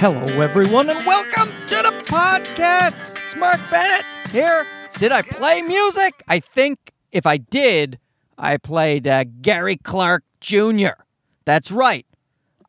[0.00, 3.14] Hello, everyone, and welcome to the podcast.
[3.22, 4.66] It's Mark Bennett here.
[4.98, 6.22] Did I play music?
[6.26, 7.98] I think if I did,
[8.38, 11.02] I played uh, Gary Clark Jr.
[11.44, 12.06] That's right.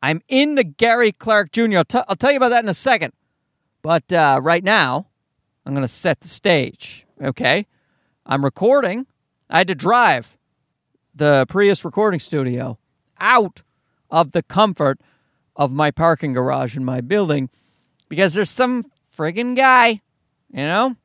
[0.02, 1.78] I'm into Gary Clark Jr.
[1.78, 3.14] I'll, t- I'll tell you about that in a second.
[3.80, 5.06] But uh, right now,
[5.64, 7.06] I'm going to set the stage.
[7.18, 7.66] Okay?
[8.26, 9.06] I'm recording.
[9.48, 10.36] I had to drive
[11.14, 12.78] the Prius recording studio
[13.18, 13.62] out
[14.10, 15.00] of the comfort
[15.56, 17.50] of my parking garage in my building
[18.08, 20.00] because there's some friggin' guy,
[20.50, 20.96] you know,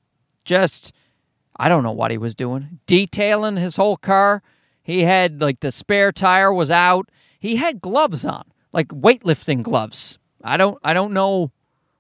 [0.46, 0.94] just,
[1.58, 4.42] I don't know what he was doing, detailing his whole car.
[4.82, 7.10] He had like the spare tire was out.
[7.40, 10.18] He had gloves on, like weightlifting gloves.
[10.44, 11.52] I don't, I don't know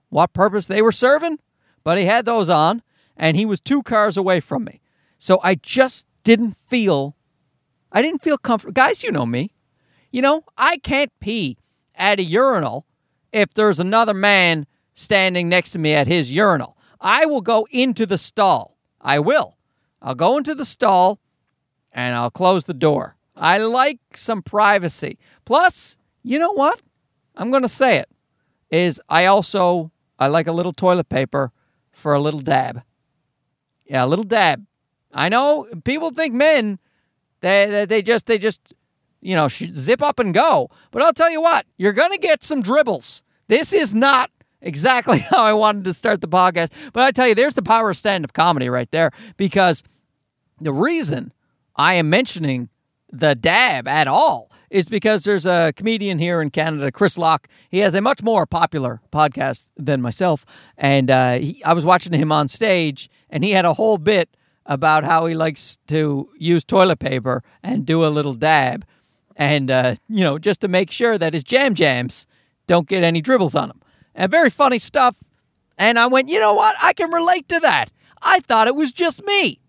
[0.09, 1.39] what purpose they were serving,
[1.83, 2.81] but he had those on
[3.17, 4.79] and he was two cars away from me.
[5.17, 7.15] So I just didn't feel,
[7.91, 8.73] I didn't feel comfortable.
[8.73, 9.51] Guys, you know me.
[10.11, 11.57] You know, I can't pee
[11.97, 12.85] at a urinal
[13.31, 16.77] if there's another man standing next to me at his urinal.
[16.99, 18.77] I will go into the stall.
[19.01, 19.57] I will.
[20.01, 21.19] I'll go into the stall
[21.91, 23.15] and I'll close the door.
[23.35, 25.19] I like some privacy.
[25.45, 26.81] Plus, you know what?
[27.35, 28.09] I'm going to say it.
[28.69, 31.51] Is I also I like a little toilet paper
[31.91, 32.81] for a little dab.
[33.85, 34.65] Yeah, a little dab.
[35.13, 36.79] I know people think men
[37.41, 38.73] they they, just they just
[39.21, 40.69] you know, zip up and go.
[40.91, 43.23] But I'll tell you what, you're going to get some dribbles.
[43.47, 46.71] This is not exactly how I wanted to start the podcast.
[46.93, 49.83] But I tell you, there's the power of stand up comedy right there because
[50.59, 51.33] the reason
[51.75, 52.69] I am mentioning
[53.11, 57.47] the dab at all is because there's a comedian here in Canada, Chris Locke.
[57.69, 60.45] He has a much more popular podcast than myself.
[60.77, 64.35] And uh, he, I was watching him on stage, and he had a whole bit
[64.65, 68.85] about how he likes to use toilet paper and do a little dab
[69.37, 72.27] and uh, you know just to make sure that his jam jams
[72.65, 73.81] don't get any dribbles on them.
[74.13, 75.17] And very funny stuff.
[75.77, 76.75] And I went, you know what?
[76.81, 77.91] I can relate to that.
[78.21, 79.61] I thought it was just me.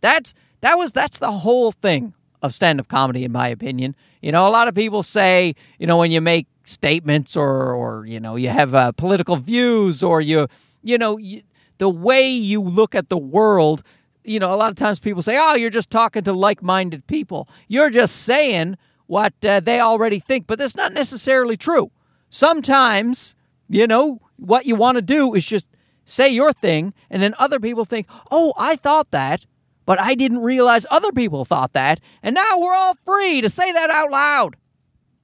[0.00, 3.96] That's that was that's the whole thing of stand-up comedy, in my opinion.
[4.22, 8.06] You know, a lot of people say, you know, when you make statements or or
[8.06, 10.46] you know you have uh, political views or you
[10.82, 11.42] you know you,
[11.78, 13.82] the way you look at the world.
[14.24, 17.48] You know, a lot of times people say, "Oh, you're just talking to like-minded people."
[17.66, 18.76] You're just saying
[19.08, 21.90] what uh, they already think, but that's not necessarily true.
[22.30, 23.34] Sometimes,
[23.68, 25.68] you know, what you want to do is just
[26.04, 29.46] say your thing, and then other people think, oh, I thought that,
[29.86, 33.72] but I didn't realize other people thought that, and now we're all free to say
[33.72, 34.56] that out loud.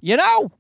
[0.00, 0.50] You know?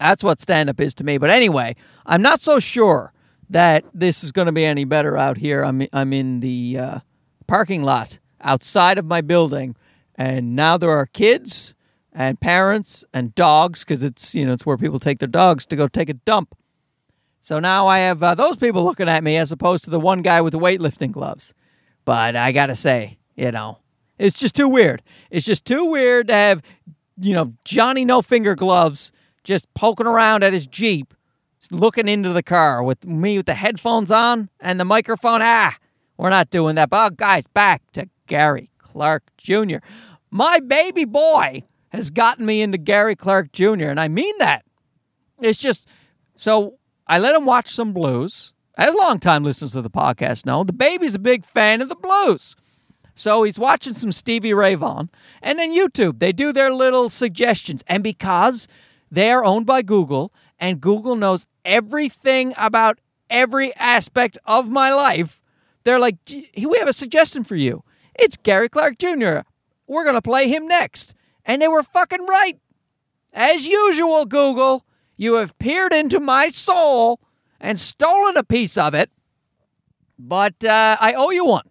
[0.00, 1.18] That's what stand up is to me.
[1.18, 3.12] But anyway, I'm not so sure
[3.50, 5.62] that this is going to be any better out here.
[5.62, 6.98] I'm, I'm in the uh,
[7.46, 9.76] parking lot outside of my building,
[10.14, 11.73] and now there are kids
[12.14, 15.76] and parents and dogs because it's you know it's where people take their dogs to
[15.76, 16.54] go take a dump.
[17.42, 20.22] So now I have uh, those people looking at me as opposed to the one
[20.22, 21.52] guy with the weightlifting gloves.
[22.04, 23.78] But I gotta say, you know,
[24.18, 25.02] it's just too weird.
[25.30, 26.62] It's just too weird to have
[27.20, 29.10] you know Johnny No Finger gloves
[29.42, 31.12] just poking around at his jeep,
[31.70, 35.40] looking into the car with me with the headphones on and the microphone.
[35.42, 35.76] Ah,
[36.16, 36.90] we're not doing that.
[36.90, 39.78] But oh, guys, back to Gary Clark Jr.
[40.30, 41.62] My baby boy
[41.94, 44.64] has gotten me into Gary Clark Jr., and I mean that.
[45.40, 45.88] It's just
[46.36, 48.52] so I let him watch some blues.
[48.76, 52.56] As long-time listeners to the podcast know, the baby's a big fan of the blues.
[53.14, 55.10] So he's watching some Stevie Ray Vaughan.
[55.40, 57.84] And then YouTube, they do their little suggestions.
[57.86, 58.66] And because
[59.10, 62.98] they are owned by Google and Google knows everything about
[63.30, 65.40] every aspect of my life,
[65.84, 67.84] they're like, we have a suggestion for you.
[68.16, 69.40] It's Gary Clark Jr.
[69.86, 71.14] We're going to play him next.
[71.44, 72.58] And they were fucking right.
[73.32, 74.84] As usual, Google,
[75.16, 77.20] you have peered into my soul
[77.60, 79.10] and stolen a piece of it.
[80.18, 81.68] But uh, I owe you one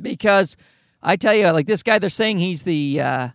[0.00, 0.56] because
[1.02, 3.28] I tell you, like this guy, they're saying he's the uh,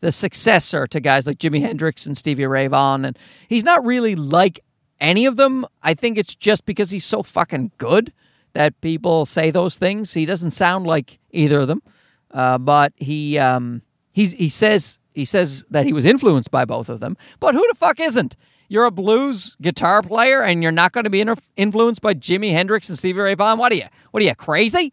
[0.00, 3.18] the successor to guys like Jimi Hendrix and Stevie Ray Vaughan, and
[3.48, 4.60] he's not really like
[5.00, 5.66] any of them.
[5.82, 8.12] I think it's just because he's so fucking good
[8.52, 10.14] that people say those things.
[10.14, 11.82] He doesn't sound like either of them,
[12.30, 13.82] uh, but he um,
[14.12, 17.66] he he says he says that he was influenced by both of them, but who
[17.68, 18.36] the fuck isn't?
[18.68, 21.24] You're a blues guitar player and you're not going to be
[21.56, 23.58] influenced by Jimi Hendrix and Stevie Ray Vaughan?
[23.58, 23.86] What are you?
[24.10, 24.92] What are you crazy?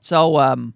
[0.00, 0.74] So um,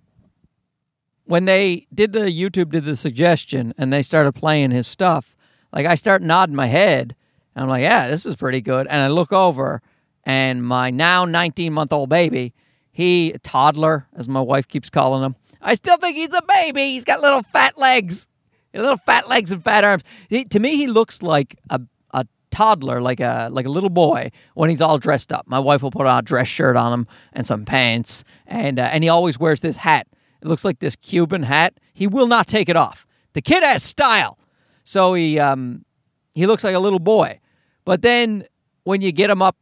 [1.27, 5.37] when they did the YouTube did the suggestion and they started playing his stuff,
[5.73, 7.15] like I start nodding my head
[7.55, 8.89] and I'm like, yeah, this is pretty good.
[8.89, 9.81] And I look over
[10.25, 12.53] and my now 19 month old baby,
[12.91, 15.37] he toddler as my wife keeps calling him,
[15.67, 16.93] I still think he's a baby.
[16.93, 18.29] He's got little fat legs,
[18.73, 20.05] little fat legs and fat arms.
[20.29, 21.81] He, to me, he looks like a,
[22.15, 25.49] a toddler, like a like a little boy, when he's all dressed up.
[25.49, 28.91] My wife will put on a dress shirt on him and some pants, and uh,
[28.93, 30.07] and he always wears this hat.
[30.41, 31.75] It looks like this Cuban hat.
[31.93, 33.05] He will not take it off.
[33.33, 34.39] The kid has style,
[34.85, 35.85] so he um
[36.33, 37.41] he looks like a little boy.
[37.85, 38.45] But then
[38.85, 39.57] when you get him up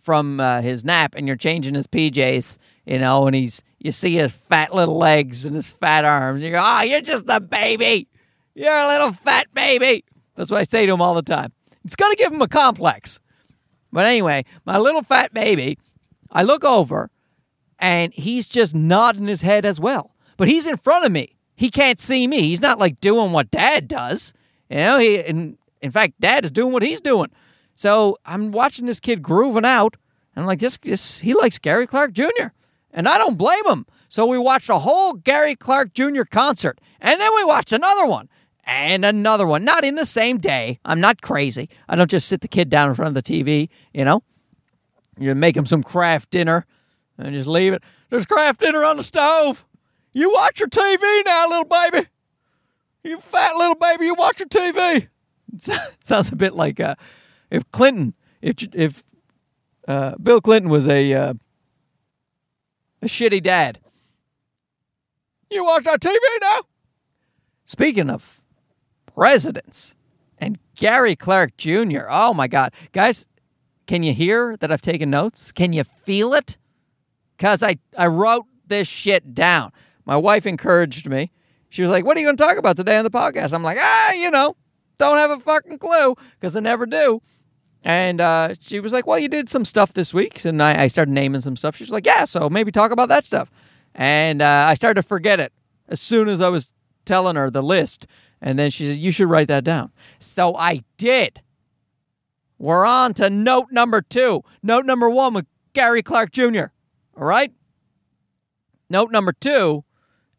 [0.00, 4.14] from uh, his nap and you're changing his PJs, you know, and he's you see
[4.14, 6.40] his fat little legs and his fat arms.
[6.40, 8.08] You go, oh, you're just a baby.
[8.54, 10.04] You're a little fat baby.
[10.34, 11.52] That's what I say to him all the time.
[11.84, 13.20] It's going to give him a complex.
[13.92, 15.78] But anyway, my little fat baby,
[16.32, 17.10] I look over
[17.78, 20.14] and he's just nodding his head as well.
[20.38, 21.36] But he's in front of me.
[21.54, 22.40] He can't see me.
[22.40, 24.32] He's not like doing what dad does.
[24.70, 27.28] You know, he in, in fact, dad is doing what he's doing.
[27.76, 29.96] So I'm watching this kid grooving out.
[30.34, 32.48] And I'm like, this, this he likes Gary Clark Jr.
[32.94, 33.86] And I don't blame him.
[34.08, 36.22] So we watched a whole Gary Clark Jr.
[36.22, 36.80] concert.
[37.00, 38.30] And then we watched another one
[38.64, 39.64] and another one.
[39.64, 40.78] Not in the same day.
[40.84, 41.68] I'm not crazy.
[41.88, 44.22] I don't just sit the kid down in front of the TV, you know?
[45.18, 46.64] You make him some Kraft Dinner
[47.18, 47.82] and just leave it.
[48.08, 49.64] There's Kraft Dinner on the stove.
[50.12, 52.08] You watch your TV now, little baby.
[53.02, 55.08] You fat little baby, you watch your TV.
[55.52, 56.94] It sounds a bit like uh,
[57.50, 59.04] if Clinton, if if
[59.86, 61.34] uh, Bill Clinton was a uh,
[63.04, 63.80] a shitty dad.
[65.50, 66.62] You watch our TV now.
[67.64, 68.40] Speaking of
[69.14, 69.94] presidents
[70.38, 72.06] and Gary Clark Jr.
[72.08, 72.72] Oh my God.
[72.92, 73.26] Guys,
[73.86, 75.52] can you hear that I've taken notes?
[75.52, 76.56] Can you feel it?
[77.36, 79.72] Because I, I wrote this shit down.
[80.04, 81.30] My wife encouraged me.
[81.68, 83.52] She was like, What are you going to talk about today on the podcast?
[83.52, 84.56] I'm like, Ah, you know,
[84.98, 87.20] don't have a fucking clue because I never do.
[87.84, 90.44] And uh, she was like, Well, you did some stuff this week.
[90.44, 91.76] And I, I started naming some stuff.
[91.76, 93.50] She was like, Yeah, so maybe talk about that stuff.
[93.94, 95.52] And uh, I started to forget it
[95.88, 96.72] as soon as I was
[97.04, 98.06] telling her the list.
[98.40, 99.92] And then she said, You should write that down.
[100.18, 101.40] So I did.
[102.58, 104.42] We're on to note number two.
[104.62, 106.66] Note number one with Gary Clark Jr.
[107.16, 107.52] All right?
[108.88, 109.84] Note number two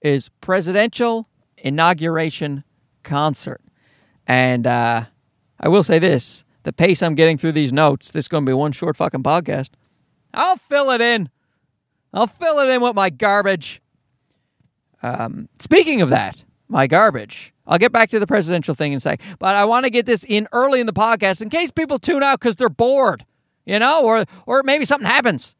[0.01, 1.27] is presidential
[1.57, 2.63] inauguration
[3.03, 3.61] concert.
[4.25, 5.05] And uh,
[5.59, 8.49] I will say this the pace I'm getting through these notes, this is going to
[8.49, 9.69] be one short fucking podcast.
[10.33, 11.29] I'll fill it in.
[12.11, 13.81] I'll fill it in with my garbage.
[15.03, 17.53] Um, speaking of that, my garbage.
[17.67, 20.05] I'll get back to the presidential thing in a sec, but I want to get
[20.05, 23.25] this in early in the podcast in case people tune out because they're bored,
[23.65, 25.55] you know, or or maybe something happens.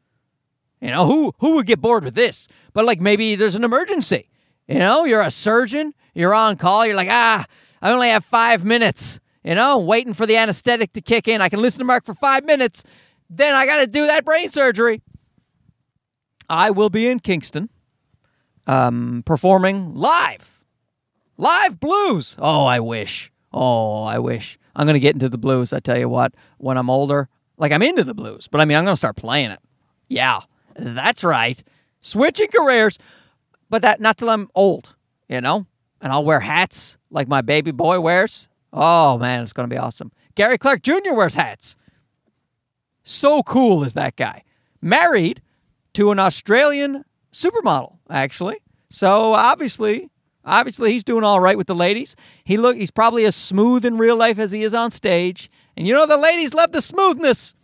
[0.80, 2.48] You know, who who would get bored with this?
[2.72, 4.28] But like maybe there's an emergency.
[4.68, 7.44] You know, you're a surgeon, you're on call, you're like, ah,
[7.80, 9.20] I only have five minutes.
[9.46, 11.40] You know, waiting for the anesthetic to kick in.
[11.40, 12.82] I can listen to Mark for five minutes.
[13.30, 15.02] Then I got to do that brain surgery.
[16.50, 17.70] I will be in Kingston,
[18.66, 20.56] um, performing live
[21.38, 22.34] Live blues.
[22.38, 23.30] Oh, I wish.
[23.52, 24.58] Oh, I wish.
[24.74, 27.28] I'm going to get into the blues, I tell you what, when I'm older.
[27.58, 29.60] Like, I'm into the blues, but I mean, I'm going to start playing it.
[30.08, 30.40] Yeah,
[30.76, 31.62] that's right.
[32.00, 32.98] Switching careers,
[33.68, 34.94] but that not till I'm old,
[35.28, 35.66] you know?
[36.00, 38.48] And I'll wear hats like my baby boy wears.
[38.76, 40.12] Oh, man, it's going to be awesome.
[40.34, 41.12] Gary Clark Jr.
[41.12, 41.76] wears hats.
[43.02, 44.42] So cool is that guy.
[44.82, 45.40] Married
[45.94, 48.58] to an Australian supermodel, actually.
[48.90, 50.10] So obviously,
[50.46, 52.14] Obviously, he's doing all right with the ladies.
[52.44, 55.50] He look he's probably as smooth in real life as he is on stage.
[55.76, 57.56] And you know the ladies love the smoothness.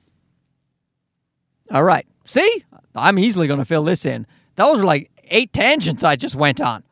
[1.71, 2.07] All right.
[2.25, 2.65] See?
[2.95, 4.27] I'm easily going to fill this in.
[4.57, 6.83] Those are like eight tangents I just went on.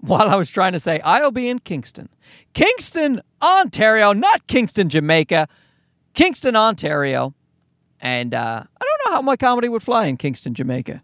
[0.00, 2.08] While I was trying to say I'll be in Kingston.
[2.54, 5.48] Kingston, Ontario, not Kingston, Jamaica.
[6.14, 7.34] Kingston, Ontario.
[8.00, 11.02] And uh, I don't know how my comedy would fly in Kingston, Jamaica.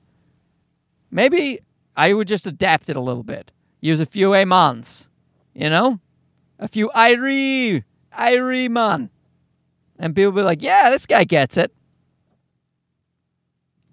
[1.11, 1.61] Maybe
[1.97, 5.09] I would just adapt it a little bit use a few amans,
[5.55, 6.01] you know,
[6.59, 9.11] a few Irie, Irie man.
[9.99, 11.73] And people be like, yeah, this guy gets it.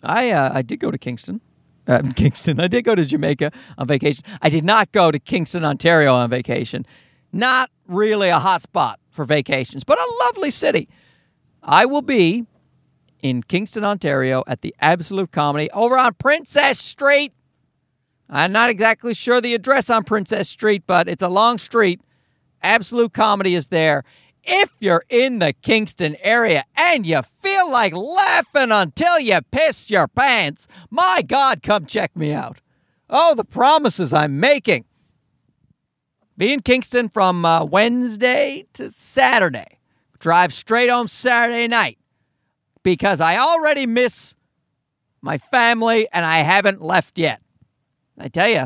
[0.03, 1.39] I uh, I did go to Kingston.
[1.87, 2.59] Uh, Kingston.
[2.59, 4.23] I did go to Jamaica on vacation.
[4.41, 6.85] I did not go to Kingston, Ontario on vacation.
[7.31, 10.87] Not really a hot spot for vacations, but a lovely city.
[11.61, 12.45] I will be
[13.21, 17.33] in Kingston, Ontario at the Absolute Comedy over on Princess Street.
[18.29, 22.01] I'm not exactly sure the address on Princess Street, but it's a long street.
[22.61, 24.03] Absolute Comedy is there.
[24.43, 30.07] If you're in the Kingston area and you feel like laughing until you piss your
[30.07, 32.59] pants, my God, come check me out.
[33.09, 34.85] Oh, the promises I'm making.
[36.37, 39.79] Be in Kingston from uh, Wednesday to Saturday.
[40.19, 41.97] Drive straight home Saturday night
[42.81, 44.35] because I already miss
[45.21, 47.41] my family and I haven't left yet.
[48.17, 48.65] I tell you,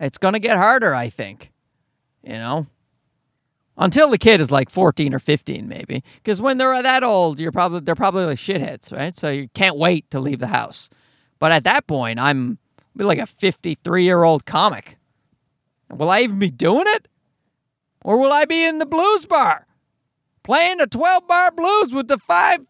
[0.00, 1.52] it's going to get harder, I think.
[2.22, 2.66] You know?
[3.78, 6.02] Until the kid is like 14 or 15 maybe.
[6.16, 9.16] Because when they're that old you're probably they're probably like shitheads right?
[9.16, 10.90] So you can't wait to leave the house.
[11.38, 12.58] But at that point i'm
[12.96, 14.96] be like a 53 year old comic.
[15.90, 17.08] Will i even be doing it?
[18.04, 19.66] Or will i be in the blues bar
[20.42, 22.60] playing a 12 bar blues with the five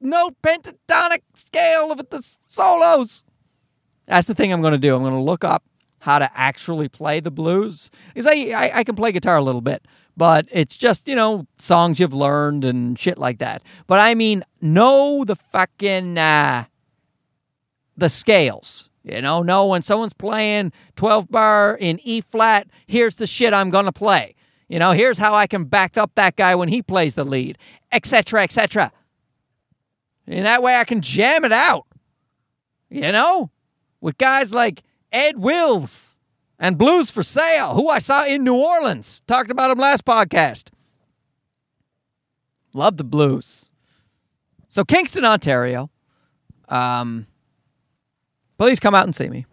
[0.00, 3.24] note pentatonic scale with the solos?
[4.06, 4.94] That's the thing i'm going to do.
[4.94, 5.64] I'm going to look up
[6.02, 7.88] how to actually play the blues.
[8.08, 11.46] Because I, I, I can play guitar a little bit but it's just you know
[11.58, 13.62] songs you've learned and shit like that.
[13.86, 16.64] But i mean know the fucking uh,
[17.96, 19.42] the scales you know?
[19.42, 24.34] Know when someone's playing 12 bar in e flat here's the shit i'm gonna play.
[24.68, 27.58] You know here's how i can back up that guy when he plays the lead
[27.90, 28.92] etc etc
[30.26, 31.86] and that way i can jam it out
[32.92, 33.50] you know?
[34.00, 36.11] With guys like Ed Wills
[36.62, 39.20] and Blues for Sale, who I saw in New Orleans.
[39.26, 40.70] Talked about him last podcast.
[42.72, 43.70] Love the blues.
[44.68, 45.90] So Kingston, Ontario.
[46.68, 47.26] Um,
[48.58, 49.44] please come out and see me.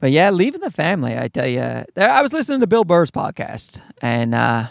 [0.00, 1.84] But yeah, leaving the family, I tell you.
[1.96, 4.66] I was listening to Bill Burr's podcast, and uh,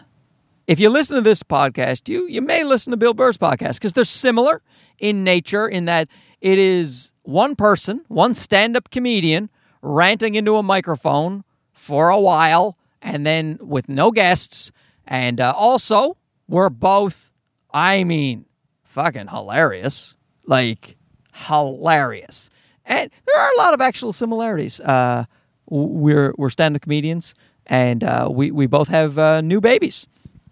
[0.68, 3.94] if you listen to this podcast, you you may listen to Bill Burr's podcast because
[3.94, 4.62] they're similar
[5.00, 6.10] in nature in that
[6.42, 9.50] it is one person, one stand up comedian,
[9.86, 14.72] ranting into a microphone for a while and then with no guests.
[15.06, 17.32] And uh, also, we're both,
[17.72, 18.46] I mean,
[18.84, 20.16] fucking hilarious.
[20.46, 20.98] Like,
[21.34, 22.50] hilarious.
[22.86, 24.80] And there are a lot of actual similarities.
[24.80, 25.26] Uh,
[25.70, 27.34] we're we're stand up comedians,
[27.66, 30.08] and uh, we, we both have uh, new babies.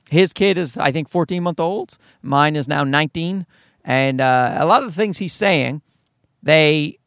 [0.10, 1.98] His kid is, I think, 14 month old.
[2.22, 3.46] Mine is now 19.
[3.86, 5.82] And uh, a lot of the things he's saying,
[6.42, 7.00] they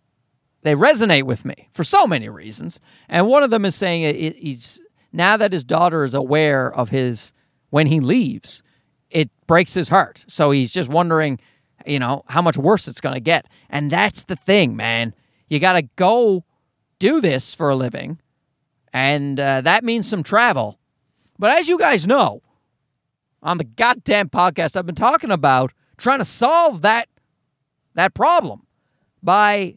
[0.63, 2.81] they resonate with me for so many reasons.
[3.09, 4.81] And one of them is saying it, he's
[5.13, 7.33] now that his daughter is aware of his
[7.71, 8.63] when he leaves,
[9.11, 10.25] it breaks his heart.
[10.27, 11.39] So he's just wondering,
[11.87, 13.47] you know, how much worse it's going to get.
[13.71, 15.15] And that's the thing, man.
[15.49, 16.45] You got to go
[16.99, 18.19] do this for a living,
[18.93, 20.79] and uh, that means some travel.
[21.39, 22.43] But as you guys know,
[23.43, 27.09] on the goddamn podcast, I've been talking about trying to solve that
[27.95, 28.67] that problem
[29.23, 29.77] by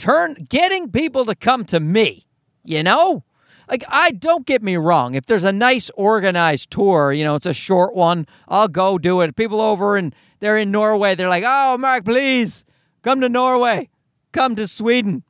[0.00, 2.26] turn getting people to come to me,
[2.64, 3.22] you know?
[3.68, 7.46] Like I don't get me wrong, if there's a nice organized tour, you know, it's
[7.46, 9.36] a short one, I'll go do it.
[9.36, 12.64] People over and they're in Norway, they're like, "Oh, Mark, please
[13.02, 13.88] come to Norway.
[14.32, 15.22] Come to Sweden."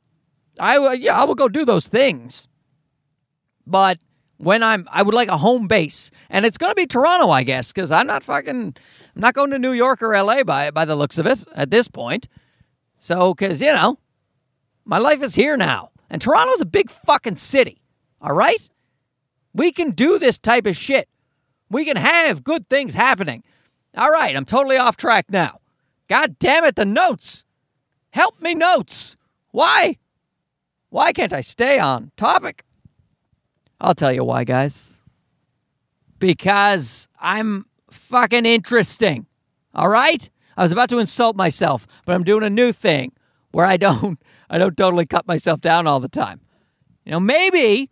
[0.59, 2.47] I will yeah, I will go do those things.
[3.67, 3.99] But
[4.37, 6.09] when I'm I would like a home base.
[6.29, 8.75] And it's going to be Toronto, I guess, cuz I'm not fucking
[9.15, 11.69] I'm not going to New York or LA by by the looks of it at
[11.69, 12.27] this point.
[12.97, 13.99] So cuz you know,
[14.85, 15.91] my life is here now.
[16.09, 17.81] And Toronto's a big fucking city.
[18.21, 18.69] All right?
[19.53, 21.07] We can do this type of shit.
[21.69, 23.43] We can have good things happening.
[23.95, 25.59] All right, I'm totally off track now.
[26.07, 27.45] God damn it, the notes.
[28.11, 29.15] Help me, notes.
[29.51, 29.97] Why?
[30.89, 32.65] Why can't I stay on topic?
[33.79, 35.01] I'll tell you why, guys.
[36.19, 39.25] Because I'm fucking interesting.
[39.73, 40.29] All right?
[40.57, 43.13] I was about to insult myself, but I'm doing a new thing
[43.51, 44.19] where I don't
[44.51, 46.41] I don't totally cut myself down all the time.
[47.05, 47.89] You know, maybe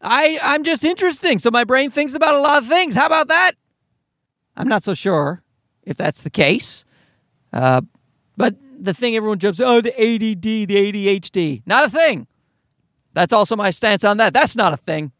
[0.00, 2.94] I I'm just interesting, so my brain thinks about a lot of things.
[2.94, 3.52] How about that?
[4.56, 5.42] I'm not so sure
[5.82, 6.84] if that's the case.
[7.52, 7.82] Uh,
[8.36, 12.28] but the thing everyone jumps, oh, the ADD, the ADHD, not a thing.
[13.12, 14.32] That's also my stance on that.
[14.32, 15.12] That's not a thing.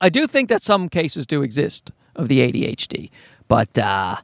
[0.00, 3.10] I do think that some cases do exist of the ADHD,
[3.48, 4.16] but uh,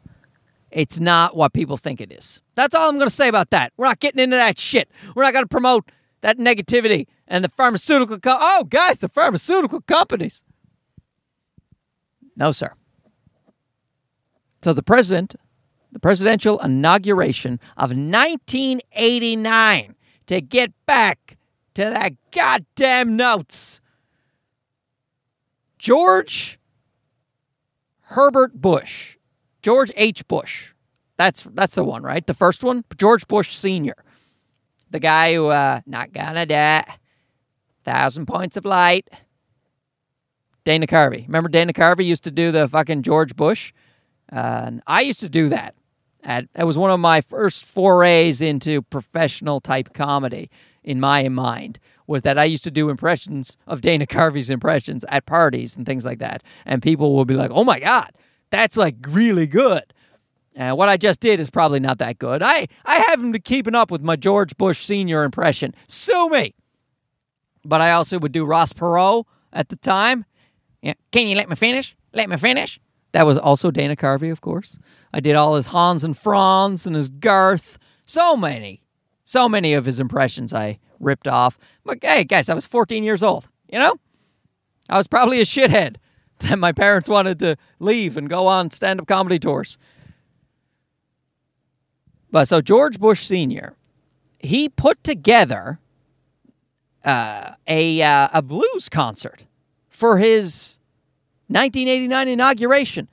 [0.71, 2.41] it's not what people think it is.
[2.55, 3.73] That's all I'm going to say about that.
[3.77, 4.89] We're not getting into that shit.
[5.15, 9.81] We're not going to promote that negativity and the pharmaceutical co- Oh, guys, the pharmaceutical
[9.83, 10.45] companies.
[12.37, 12.73] No, sir.
[14.63, 15.35] So the president,
[15.93, 19.95] the presidential inauguration of 1989
[20.27, 21.37] to get back
[21.75, 23.81] to that goddamn notes.
[25.79, 26.59] George
[28.03, 29.18] Herbert Bush
[29.69, 30.27] George H.
[30.27, 30.73] Bush.
[31.19, 32.27] That's that's the one, right?
[32.27, 33.97] The first one, George Bush Senior,
[34.89, 36.87] the guy who uh, not gonna die,
[37.85, 39.07] thousand points of light.
[40.65, 41.27] Dana Carvey.
[41.27, 43.75] Remember Dana Carvey used to do the fucking George Bush.
[44.33, 45.75] Uh, I used to do that.
[46.23, 50.49] At, it was one of my first forays into professional type comedy
[50.83, 55.27] in my mind was that I used to do impressions of Dana Carvey's impressions at
[55.27, 56.43] parties and things like that.
[56.65, 58.13] And people will be like, oh my God,
[58.50, 59.83] that's like really good.
[60.55, 62.43] And what I just did is probably not that good.
[62.43, 65.23] I, I haven't been keeping up with my George Bush Sr.
[65.23, 65.73] impression.
[65.87, 66.55] Sue me.
[67.64, 70.25] But I also would do Ross Perot at the time.
[70.83, 70.95] Yeah.
[71.12, 71.97] Can you let me finish?
[72.12, 72.81] Let me finish.
[73.12, 74.78] That was also Dana Carvey, of course.
[75.12, 77.78] I did all his Hans and Franz and his Garth.
[78.05, 78.83] So many,
[79.23, 81.59] so many of his impressions I ripped off.
[81.85, 83.49] But hey, guys, I was 14 years old.
[83.71, 83.95] You know,
[84.88, 85.97] I was probably a shithead
[86.40, 89.78] that my parents wanted to leave and go on stand-up comedy tours.
[92.30, 93.75] But so George Bush Senior,
[94.38, 95.78] he put together
[97.04, 99.47] uh, a uh, a blues concert
[99.88, 100.78] for his
[101.49, 103.09] 1989 inauguration,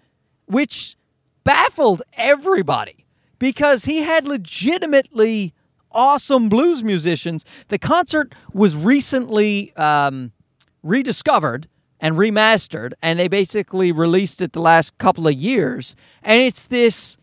[0.45, 0.97] which
[1.43, 3.05] baffled everybody
[3.39, 5.53] because he had legitimately
[5.91, 7.45] awesome blues musicians.
[7.69, 10.33] The concert was recently um,
[10.83, 11.67] rediscovered
[12.05, 15.95] and remastered, and they basically released it the last couple of years.
[16.21, 17.17] And it's this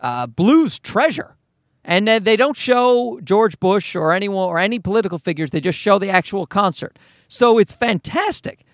[0.00, 1.36] uh, blues treasure.
[1.84, 5.50] And uh, they don't show George Bush or anyone or any political figures.
[5.50, 6.98] They just show the actual concert.
[7.28, 8.64] So it's fantastic.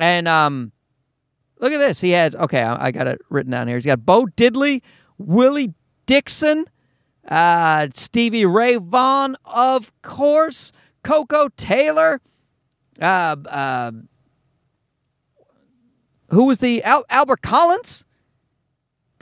[0.00, 0.72] And um,
[1.60, 2.00] look at this.
[2.00, 2.62] He has okay.
[2.62, 3.76] I, I got it written down here.
[3.76, 4.82] He's got Bo Diddley,
[5.16, 5.74] Willie
[6.06, 6.66] Dixon,
[7.28, 10.72] uh, Stevie Ray Vaughan, of course,
[11.04, 12.20] Koko Taylor.
[13.00, 13.92] Uh, uh,
[16.32, 18.06] who was the Al- Albert Collins?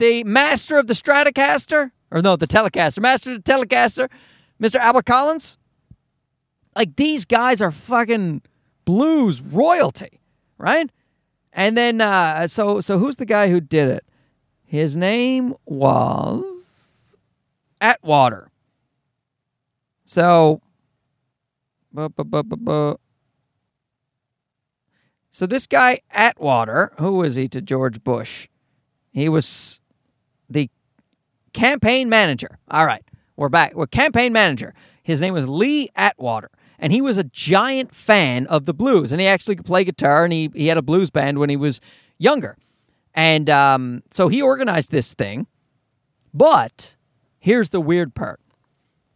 [0.01, 4.09] the master of the Stratocaster, or no, the Telecaster, master of the Telecaster,
[4.59, 4.79] Mr.
[4.79, 5.59] Albert Collins.
[6.75, 8.41] Like these guys are fucking
[8.83, 10.19] blues royalty,
[10.57, 10.89] right?
[11.53, 14.05] And then uh, so so who's the guy who did it?
[14.65, 17.15] His name was
[17.79, 18.49] Atwater.
[20.05, 20.61] So
[25.31, 28.49] so this guy Atwater, who was he to George Bush?
[29.13, 29.79] He was
[30.49, 30.69] the
[31.53, 32.59] campaign manager.
[32.69, 33.03] All right,
[33.37, 33.73] we're back.
[33.73, 34.73] We're campaign manager.
[35.01, 39.21] His name was Lee Atwater, and he was a giant fan of the blues, and
[39.21, 41.79] he actually could play guitar, and he, he had a blues band when he was
[42.17, 42.57] younger.
[43.13, 45.47] And um, so he organized this thing.
[46.33, 46.97] But
[47.39, 48.40] here's the weird part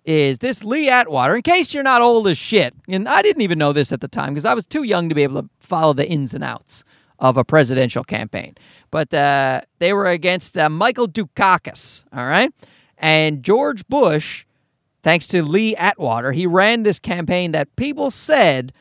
[0.05, 3.57] is this Lee Atwater, in case you're not old as shit, and I didn't even
[3.57, 5.93] know this at the time because I was too young to be able to follow
[5.93, 6.83] the ins and outs
[7.19, 8.55] of a presidential campaign.
[8.91, 12.53] But uh, they were against uh, Michael Dukakis, all right?
[12.97, 14.45] And George Bush,
[15.01, 18.73] thanks to Lee Atwater, he ran this campaign that people said,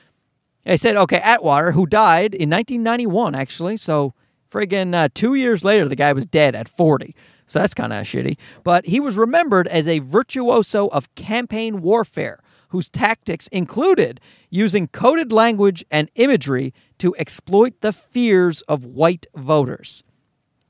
[0.65, 4.15] they said, okay, Atwater, who died in 1991, actually, so
[4.51, 7.15] friggin' uh, two years later, the guy was dead at 40.
[7.55, 8.37] So that's kind of shitty.
[8.65, 12.41] But he was remembered as a virtuoso of campaign warfare
[12.71, 20.03] whose tactics included using coded language and imagery to exploit the fears of white voters.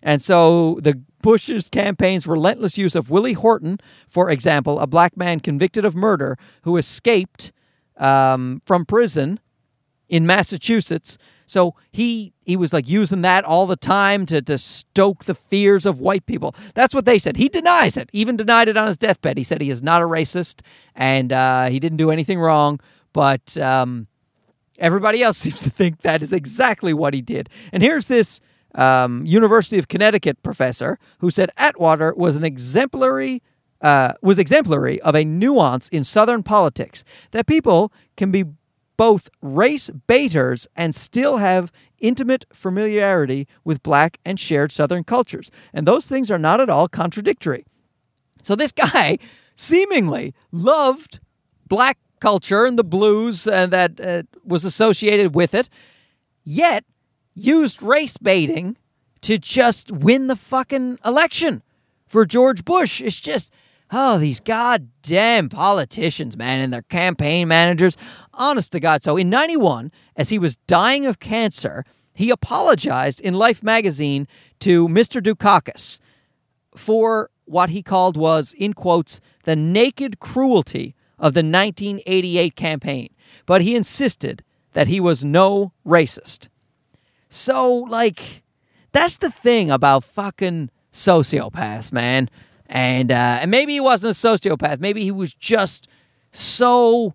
[0.02, 5.40] And so the Bush's campaign's relentless use of Willie Horton, for example, a black man
[5.40, 7.50] convicted of murder who escaped
[7.96, 9.40] um, from prison
[10.08, 11.18] in Massachusetts.
[11.46, 15.86] So he he was like using that all the time to, to stoke the fears
[15.86, 16.54] of white people.
[16.74, 17.36] That's what they said.
[17.36, 19.38] He denies it, even denied it on his deathbed.
[19.38, 20.60] He said he is not a racist
[20.94, 22.80] and uh, he didn't do anything wrong.
[23.12, 24.06] But um,
[24.78, 27.48] everybody else seems to think that is exactly what he did.
[27.72, 28.40] And here's this
[28.74, 33.42] um, University of Connecticut professor who said Atwater was an exemplary.
[33.80, 38.44] Uh, was exemplary of a nuance in Southern politics that people can be
[38.96, 45.50] both race baiters and still have intimate familiarity with black and shared Southern cultures.
[45.72, 47.64] And those things are not at all contradictory.
[48.42, 49.18] So this guy
[49.54, 51.20] seemingly loved
[51.66, 55.68] black culture and the blues uh, that uh, was associated with it,
[56.44, 56.84] yet
[57.34, 58.76] used race baiting
[59.22, 61.62] to just win the fucking election
[62.06, 63.00] for George Bush.
[63.00, 63.52] It's just
[63.90, 67.96] Oh, these goddamn politicians, man, and their campaign managers.
[68.32, 69.02] Honest to God.
[69.02, 74.26] So in 91, as he was dying of cancer, he apologized in Life magazine
[74.60, 75.22] to Mr.
[75.22, 76.00] Dukakis
[76.74, 83.08] for what he called was, in quotes, the naked cruelty of the 1988 campaign.
[83.46, 84.42] But he insisted
[84.72, 86.48] that he was no racist.
[87.28, 88.42] So, like,
[88.92, 92.30] that's the thing about fucking sociopaths, man
[92.66, 94.80] and uh, and maybe he wasn't a sociopath.
[94.80, 95.88] Maybe he was just
[96.32, 97.14] so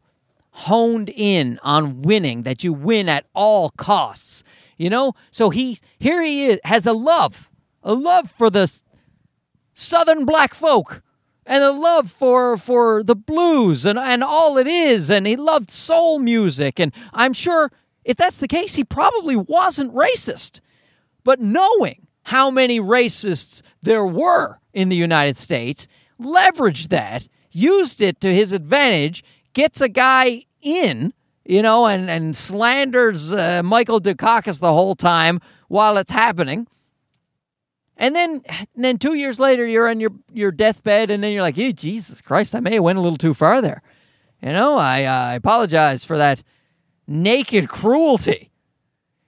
[0.51, 4.43] honed in on winning that you win at all costs.
[4.77, 7.49] You know, so he here he is has a love,
[7.83, 8.71] a love for the
[9.73, 11.01] southern black folk
[11.45, 15.71] and a love for for the blues and and all it is and he loved
[15.71, 17.71] soul music and I'm sure
[18.05, 20.59] if that's the case he probably wasn't racist
[21.23, 25.89] but knowing how many racists there were in the United States,
[26.21, 31.13] leveraged that, used it to his advantage, gets a guy in,
[31.43, 36.65] you know, and, and slanders uh, Michael Dukakis the whole time while it's happening.
[37.97, 41.41] And then, and then two years later, you're on your, your deathbed, and then you're
[41.41, 43.81] like, hey, Jesus Christ, I may have went a little too far there.
[44.41, 46.41] You know, I, uh, I apologize for that
[47.05, 48.51] naked cruelty.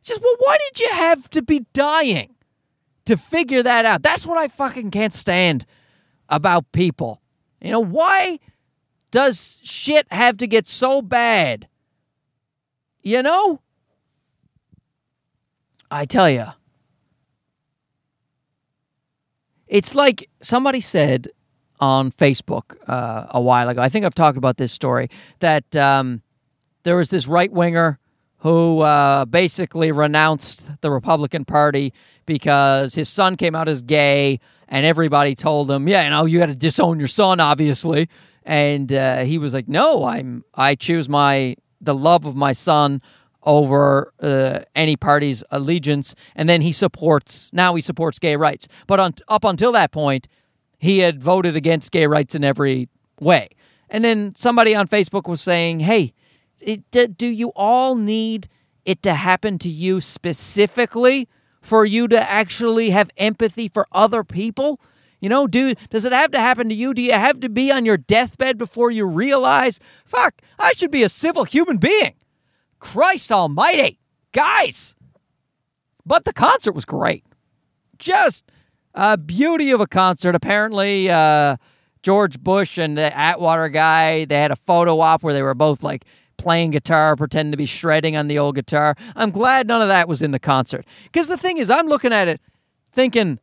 [0.01, 2.35] Just, well, why did you have to be dying
[3.05, 4.01] to figure that out?
[4.03, 5.65] That's what I fucking can't stand
[6.29, 7.21] about people.
[7.61, 8.39] You know, why
[9.11, 11.67] does shit have to get so bad?
[13.01, 13.61] You know?
[15.89, 16.45] I tell you,
[19.67, 21.29] it's like somebody said
[21.79, 23.81] on Facebook uh, a while ago.
[23.81, 25.09] I think I've talked about this story
[25.39, 26.21] that um,
[26.83, 27.99] there was this right winger
[28.37, 31.93] who uh, basically renounced the Republican Party
[32.31, 34.39] because his son came out as gay,
[34.69, 38.07] and everybody told him, "Yeah, you know, you got to disown your son, obviously."
[38.43, 43.01] And uh, he was like, "No, I'm I choose my the love of my son
[43.43, 48.99] over uh, any party's allegiance." And then he supports now he supports gay rights, but
[48.99, 50.29] on, up until that point,
[50.79, 52.87] he had voted against gay rights in every
[53.19, 53.49] way.
[53.89, 56.13] And then somebody on Facebook was saying, "Hey."
[56.63, 58.47] it, do you all need
[58.85, 61.27] it to happen to you specifically
[61.61, 64.79] for you to actually have empathy for other people?
[65.19, 66.93] You know, do does it have to happen to you?
[66.93, 71.03] Do you have to be on your deathbed before you realize, fuck, I should be
[71.03, 72.15] a civil human being?
[72.79, 73.99] Christ almighty.
[74.31, 74.95] Guys.
[76.05, 77.23] But the concert was great.
[77.99, 78.51] Just
[78.95, 80.33] a beauty of a concert.
[80.33, 81.57] Apparently, uh,
[82.01, 85.83] George Bush and the Atwater guy, they had a photo op where they were both
[85.83, 86.05] like
[86.41, 88.95] playing guitar, pretending to be shredding on the old guitar.
[89.15, 90.85] I'm glad none of that was in the concert.
[91.03, 92.41] Because the thing is, I'm looking at it
[92.91, 93.39] thinking,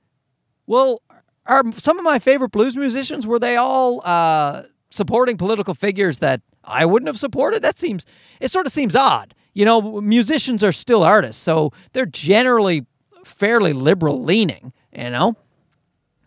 [0.66, 1.00] well,
[1.46, 6.42] are some of my favorite blues musicians, were they all uh, supporting political figures that
[6.64, 7.62] I wouldn't have supported?
[7.62, 8.04] That seems,
[8.40, 9.34] it sort of seems odd.
[9.54, 12.86] You know, musicians are still artists, so they're generally
[13.24, 15.36] fairly liberal leaning, you know?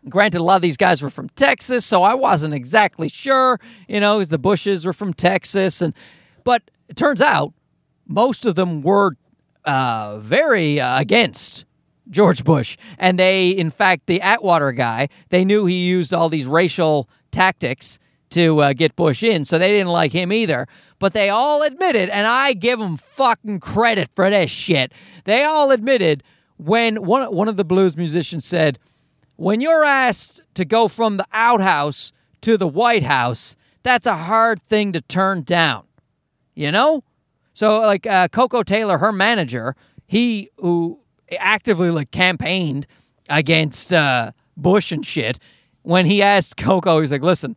[0.09, 3.99] Granted, a lot of these guys were from Texas, so I wasn't exactly sure, you
[3.99, 5.93] know, because the Bushes were from Texas and
[6.43, 7.53] but it turns out
[8.07, 9.15] most of them were
[9.65, 11.65] uh, very uh, against
[12.09, 12.77] George Bush.
[12.97, 17.97] And they, in fact, the Atwater guy, they knew he used all these racial tactics
[18.31, 20.67] to uh, get Bush in, so they didn't like him either.
[20.99, 24.93] But they all admitted, and I give them fucking credit for this shit.
[25.25, 26.23] They all admitted
[26.57, 28.79] when one one of the blues musicians said,
[29.35, 34.61] "When you're asked to go from the outhouse to the White House, that's a hard
[34.69, 35.83] thing to turn down."
[36.53, 37.03] You know?
[37.53, 39.75] So like uh, Koko Taylor, her manager,
[40.07, 40.99] he who
[41.39, 42.87] actively like campaigned
[43.29, 45.39] against uh, Bush and shit.
[45.83, 47.55] When he asked Koko, he's like, "Listen,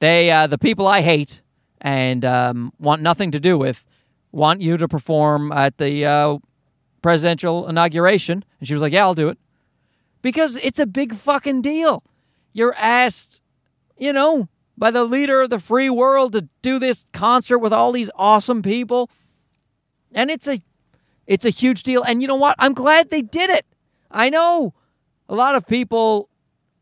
[0.00, 1.42] they uh, the people I hate
[1.80, 3.84] and um, want nothing to do with
[4.32, 6.38] want you to perform at the uh,
[7.02, 9.38] presidential inauguration." And she was like, "Yeah, I'll do it,"
[10.22, 12.02] because it's a big fucking deal.
[12.52, 13.42] You're asked,
[13.98, 17.92] you know, by the leader of the free world to do this concert with all
[17.92, 19.10] these awesome people.
[20.12, 20.60] And it's a
[21.26, 22.02] it's a huge deal.
[22.02, 22.56] And you know what?
[22.58, 23.66] I'm glad they did it.
[24.10, 24.74] I know
[25.28, 26.28] a lot of people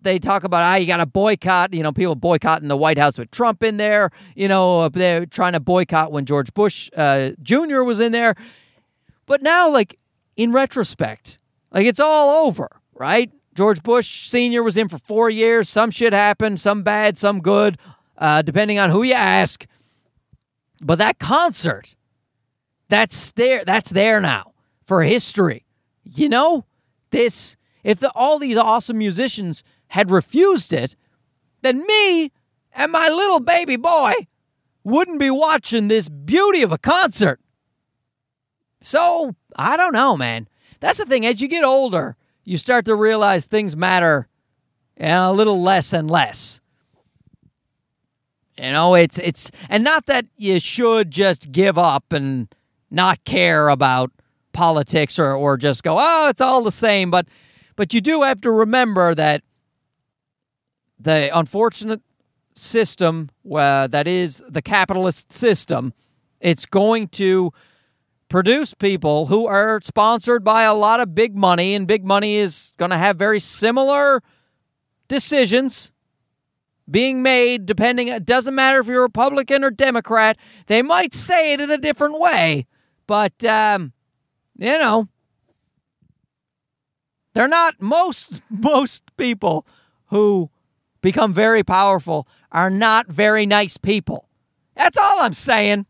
[0.03, 1.75] they talk about ah, you got to boycott.
[1.75, 4.11] You know, people boycotting the White House with Trump in there.
[4.37, 7.83] You know, they're trying to boycott when George Bush uh, Jr.
[7.83, 8.35] was in there.
[9.27, 9.99] But now, like
[10.37, 11.39] in retrospect,
[11.73, 13.33] like it's all over, right?
[13.55, 14.63] George Bush Sr.
[14.63, 15.69] was in for four years.
[15.69, 17.79] Some shit happened, some bad, some good,
[18.19, 19.67] uh, depending on who you ask.
[20.81, 21.95] But that concert,
[22.89, 23.65] that's there.
[23.65, 24.53] That's there now
[24.85, 25.65] for history.
[26.03, 26.67] You know,
[27.11, 30.97] this if the, all these awesome musicians had refused it,
[31.63, 32.33] then me
[32.75, 34.15] and my little baby boy
[34.83, 37.41] wouldn't be watching this beauty of a concert.
[38.81, 40.49] So I don't know, man.
[40.81, 41.25] That's the thing.
[41.25, 44.29] As you get older, you start to realize things matter
[44.99, 46.61] a little less and less.
[48.59, 52.55] You know, it's it's and not that you should just give up and
[52.91, 54.13] not care about
[54.53, 57.27] politics or or just go, "Oh, it's all the same," but
[57.75, 59.43] but you do have to remember that
[61.01, 62.01] the unfortunate
[62.55, 65.93] system uh, that is the capitalist system,
[66.41, 67.53] it's going to
[68.35, 72.73] produce people who are sponsored by a lot of big money, and big money is
[72.79, 74.21] going to have very similar
[75.07, 75.93] decisions
[76.91, 81.61] being made depending it doesn't matter if you're republican or democrat they might say it
[81.61, 82.67] in a different way
[83.07, 83.93] but um,
[84.59, 85.07] you know
[87.35, 89.65] they're not most most people
[90.07, 90.51] who
[91.03, 94.29] become very powerful are not very nice people.
[94.75, 95.87] That's all i'm saying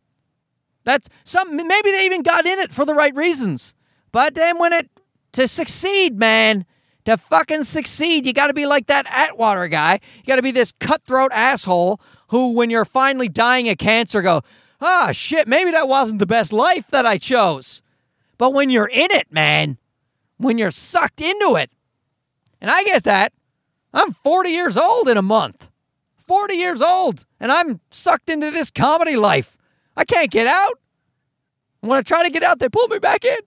[0.84, 3.74] That's some maybe they even got in it for the right reasons.
[4.12, 4.90] But then when it
[5.32, 6.64] to succeed, man,
[7.04, 10.00] to fucking succeed, you got to be like that Atwater guy.
[10.18, 14.42] You got to be this cutthroat asshole who, when you're finally dying of cancer, go,
[14.80, 17.82] ah, shit, maybe that wasn't the best life that I chose.
[18.38, 19.78] But when you're in it, man,
[20.38, 21.70] when you're sucked into it,
[22.60, 23.32] and I get that.
[23.92, 25.68] I'm 40 years old in a month.
[26.26, 29.53] 40 years old, and I'm sucked into this comedy life.
[29.96, 30.78] I can't get out.
[31.80, 33.38] When I try to get out, they pull me back in.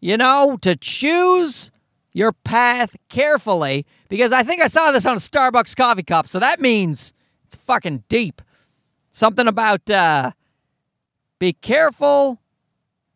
[0.00, 1.70] You know, to choose
[2.12, 6.38] your path carefully, because I think I saw this on a Starbucks coffee cup, so
[6.38, 7.12] that means
[7.46, 8.40] it's fucking deep.
[9.12, 10.32] Something about uh,
[11.38, 12.40] be careful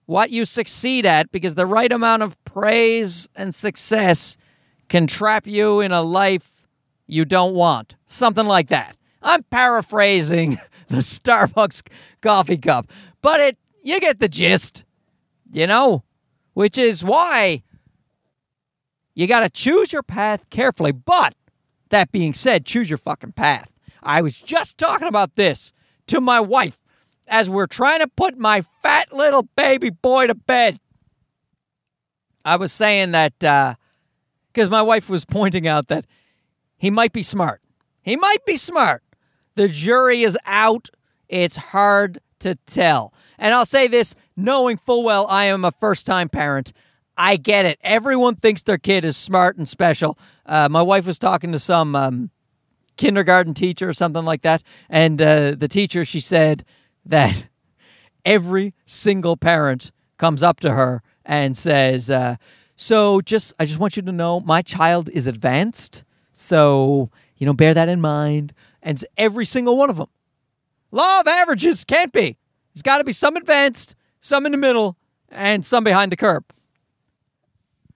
[0.06, 4.36] what you succeed at, because the right amount of praise and success
[4.88, 6.64] can trap you in a life
[7.06, 7.94] you don't want.
[8.06, 8.96] Something like that.
[9.22, 10.58] I'm paraphrasing
[10.92, 11.88] the Starbucks
[12.20, 14.84] coffee cup, but it you get the gist.
[15.50, 16.02] You know,
[16.54, 17.62] which is why
[19.14, 20.92] you got to choose your path carefully.
[20.92, 21.34] But
[21.90, 23.70] that being said, choose your fucking path.
[24.02, 25.72] I was just talking about this
[26.06, 26.78] to my wife
[27.28, 30.78] as we're trying to put my fat little baby boy to bed.
[32.44, 36.06] I was saying that because uh, my wife was pointing out that
[36.76, 37.60] he might be smart.
[38.02, 39.02] He might be smart.
[39.54, 40.90] The jury is out.
[41.28, 43.12] It's hard to tell.
[43.38, 46.72] And I'll say this knowing full well I am a first time parent.
[47.16, 47.78] I get it.
[47.82, 50.18] Everyone thinks their kid is smart and special.
[50.46, 52.30] Uh, my wife was talking to some um,
[52.96, 54.62] kindergarten teacher or something like that.
[54.88, 56.64] And uh, the teacher, she said
[57.04, 57.44] that
[58.24, 62.36] every single parent comes up to her and says, uh,
[62.76, 67.52] "So just I just want you to know my child is advanced, so you know
[67.52, 70.08] bear that in mind." And every single one of them,
[70.90, 72.36] law of averages can't be.
[72.74, 74.96] There's got to be some advanced, some in the middle,
[75.28, 76.44] and some behind the curb.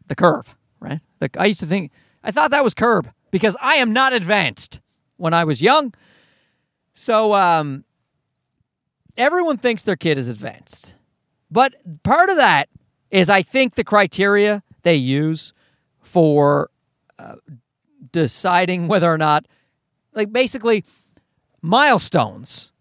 [0.07, 1.01] The curve, right?
[1.19, 1.91] The, I used to think
[2.23, 4.81] I thought that was curb because I am not advanced
[5.17, 5.95] when I was young.
[6.93, 7.85] So um,
[9.17, 10.95] everyone thinks their kid is advanced.
[11.51, 12.69] But part of that
[13.11, 15.53] is I think the criteria they use
[16.01, 16.71] for
[17.19, 17.37] uh,
[18.13, 19.47] deciding whether or not,
[20.17, 20.85] like basically,
[21.63, 22.73] milestones.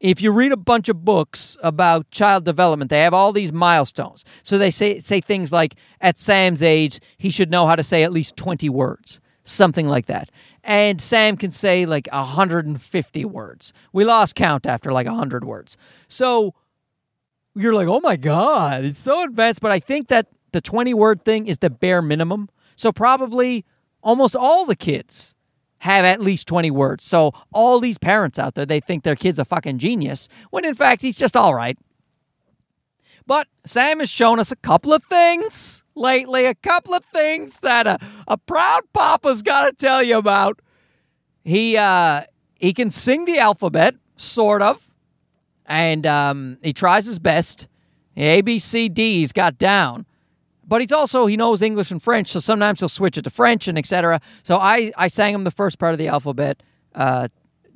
[0.00, 4.24] If you read a bunch of books about child development, they have all these milestones.
[4.42, 8.02] So they say say things like at Sam's age, he should know how to say
[8.04, 10.30] at least 20 words, something like that.
[10.62, 13.72] And Sam can say like 150 words.
[13.92, 15.76] We lost count after like 100 words.
[16.06, 16.54] So
[17.54, 19.60] you're like, oh my God, it's so advanced.
[19.60, 22.48] But I think that the 20 word thing is the bare minimum.
[22.76, 23.64] So probably
[24.00, 25.34] almost all the kids
[25.80, 27.04] have at least 20 words.
[27.04, 30.74] So all these parents out there, they think their kid's a fucking genius, when in
[30.74, 31.78] fact he's just all right.
[33.26, 37.86] But Sam has shown us a couple of things lately, a couple of things that
[37.86, 40.60] a, a proud papa's got to tell you about.
[41.44, 42.22] He uh,
[42.54, 44.88] he can sing the alphabet, sort of
[45.68, 47.68] and um, he tries his best.
[48.16, 50.06] A, B, C, D, he's got down.
[50.68, 53.66] But he's also, he knows English and French, so sometimes he'll switch it to French
[53.66, 54.20] and etc.
[54.42, 56.62] So I, I sang him the first part of the alphabet
[56.94, 57.28] uh,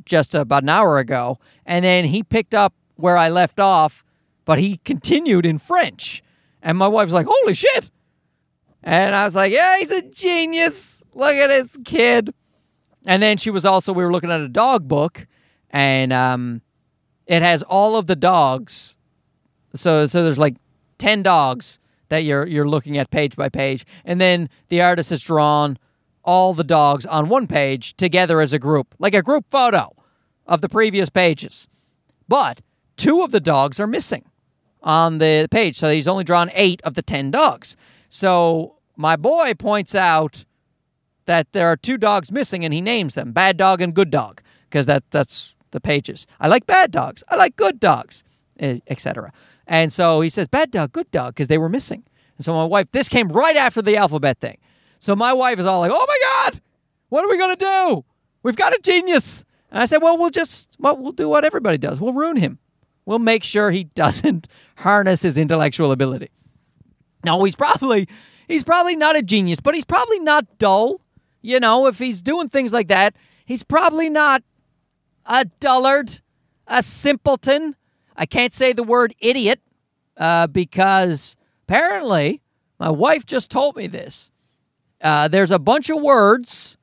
[0.04, 1.38] just about an hour ago.
[1.64, 4.04] And then he picked up where I left off,
[4.44, 6.22] but he continued in French.
[6.60, 7.90] And my wife's like, holy shit.
[8.82, 11.02] And I was like, yeah, he's a genius.
[11.14, 12.34] Look at this kid.
[13.06, 15.26] And then she was also, we were looking at a dog book,
[15.70, 16.60] and um,
[17.26, 18.96] it has all of the dogs.
[19.74, 20.56] So so there's like
[20.98, 21.78] 10 dogs
[22.12, 25.78] that you're you're looking at page by page and then the artist has drawn
[26.22, 29.96] all the dogs on one page together as a group, like a group photo
[30.46, 31.66] of the previous pages.
[32.28, 32.60] But
[32.98, 34.24] two of the dogs are missing
[34.82, 35.78] on the page.
[35.78, 37.76] So he's only drawn 8 of the 10 dogs.
[38.10, 40.44] So my boy points out
[41.24, 44.42] that there are two dogs missing and he names them, bad dog and good dog,
[44.68, 46.26] because that that's the pages.
[46.38, 47.24] I like bad dogs.
[47.28, 48.22] I like good dogs,
[48.60, 49.32] etc.
[49.66, 52.04] And so he says bad dog, good dog, because they were missing.
[52.36, 54.58] And so my wife, this came right after the alphabet thing.
[54.98, 56.60] So my wife is all like, "Oh my god,
[57.08, 58.04] what are we gonna do?
[58.42, 61.78] We've got a genius." And I said, "Well, we'll just well, we'll do what everybody
[61.78, 62.00] does.
[62.00, 62.58] We'll ruin him.
[63.04, 66.30] We'll make sure he doesn't harness his intellectual ability."
[67.24, 68.08] No, he's probably
[68.48, 71.00] he's probably not a genius, but he's probably not dull.
[71.40, 74.42] You know, if he's doing things like that, he's probably not
[75.26, 76.20] a dullard,
[76.66, 77.76] a simpleton.
[78.16, 79.60] I can't say the word idiot
[80.16, 82.42] uh, because apparently
[82.78, 84.30] my wife just told me this.
[85.00, 86.76] Uh, there's a bunch of words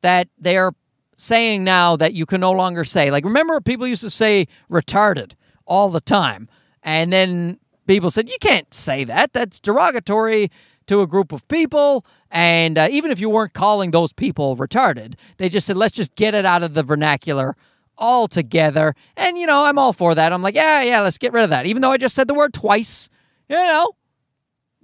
[0.00, 0.74] that they are
[1.16, 3.10] saying now that you can no longer say.
[3.10, 5.32] Like, remember, people used to say retarded
[5.66, 6.48] all the time.
[6.82, 9.32] And then people said, you can't say that.
[9.32, 10.50] That's derogatory
[10.86, 12.04] to a group of people.
[12.30, 16.14] And uh, even if you weren't calling those people retarded, they just said, let's just
[16.14, 17.56] get it out of the vernacular
[17.98, 18.94] altogether.
[19.16, 20.32] And, you know, I'm all for that.
[20.32, 21.66] I'm like, yeah, yeah, let's get rid of that.
[21.66, 23.08] Even though I just said the word twice,
[23.48, 23.92] you know,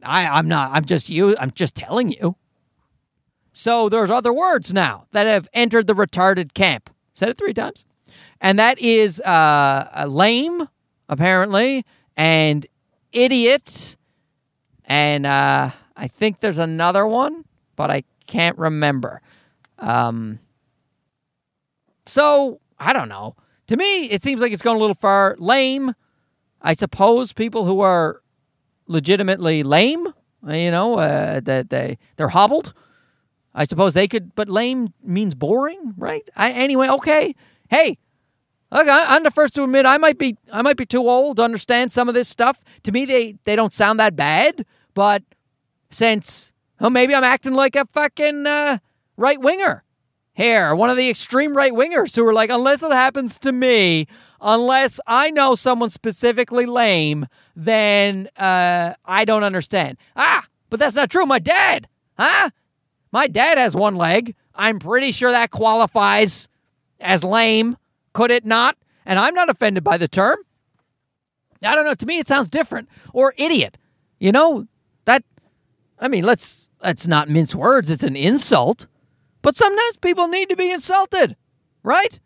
[0.03, 2.37] I, I'm not, I'm just you, I'm just telling you.
[3.53, 6.91] So there's other words now that have entered the retarded camp.
[7.15, 7.85] Said it three times.
[8.41, 10.69] And that is uh, lame,
[11.09, 11.85] apparently,
[12.17, 12.67] and
[13.13, 13.97] idiot.
[14.87, 17.45] And uh, I think there's another one,
[17.77, 19.21] but I can't remember.
[19.79, 20.39] Um,
[22.07, 23.37] so I don't know.
[23.69, 25.37] To me, it seems like it's going a little far.
[25.39, 25.95] Lame.
[26.61, 28.21] I suppose people who are
[28.87, 30.09] legitimately lame,
[30.47, 32.75] you know, uh, that they they're hobbled.
[33.55, 36.29] I suppose they could, but lame means boring, right?
[36.37, 37.35] I, anyway, okay.
[37.69, 37.99] Hey,
[38.71, 41.37] look, I, I'm the first to admit I might be I might be too old
[41.37, 42.65] to understand some of this stuff.
[42.85, 44.65] To me, they they don't sound that bad,
[44.95, 45.23] but
[45.91, 48.79] since well, maybe I'm acting like a fucking uh,
[49.17, 49.85] right winger
[50.43, 54.07] here, one of the extreme right wingers who are like, unless it happens to me,
[54.41, 59.99] unless I know someone specifically lame, then uh, I don't understand.
[60.17, 61.25] Ah, but that's not true.
[61.27, 61.87] My dad,
[62.19, 62.51] huh?
[63.13, 64.35] My dad has one leg.
[64.55, 66.49] I'm pretty sure that qualifies
[67.01, 67.77] as lame.
[68.13, 68.77] Could it not?
[69.07, 70.39] And I'm not offended by the term.
[71.63, 71.95] I don't know.
[71.95, 72.89] To me, it sounds different.
[73.13, 73.79] Or idiot.
[74.19, 74.67] You know
[75.05, 75.25] that.
[75.99, 77.91] I mean, let's let's not mince words.
[77.91, 78.87] It's an insult.
[79.43, 81.37] But sometimes people need to be insulted,
[81.83, 82.19] right?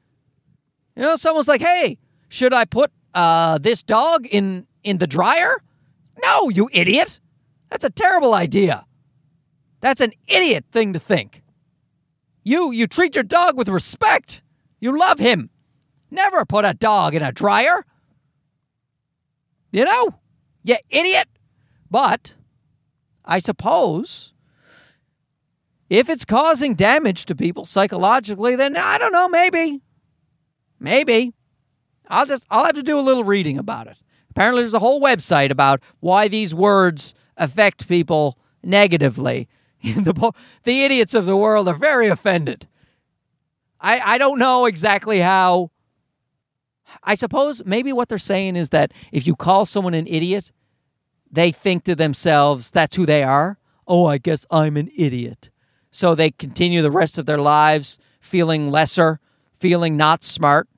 [0.94, 1.98] You know, someone's like, "Hey,
[2.29, 5.62] should I put uh, this dog in in the dryer?"
[6.22, 7.20] No, you idiot.
[7.70, 8.87] That's a terrible idea.
[9.81, 11.42] That's an idiot thing to think.
[12.44, 14.42] You you treat your dog with respect.
[14.79, 15.50] You love him.
[16.11, 17.85] Never put a dog in a dryer.
[19.72, 20.14] You know?
[20.62, 21.29] You idiot.
[21.90, 22.35] But
[23.24, 24.33] I suppose
[25.88, 29.83] if it's causing damage to people psychologically, then I don't know, maybe.
[30.81, 31.33] Maybe.
[32.09, 33.96] I'll just I'll have to do a little reading about it.
[34.31, 39.49] Apparently there's a whole website about why these words affect people negatively.
[39.83, 40.33] the,
[40.64, 42.68] the idiots of the world are very offended.
[43.81, 45.70] I, I don't know exactly how.
[47.03, 50.53] I suppose maybe what they're saying is that if you call someone an idiot,
[51.31, 53.59] they think to themselves, that's who they are.
[53.87, 55.51] Oh, I guess I'm an idiot.
[55.96, 59.18] So they continue the rest of their lives feeling lesser,
[59.59, 60.68] feeling not smart.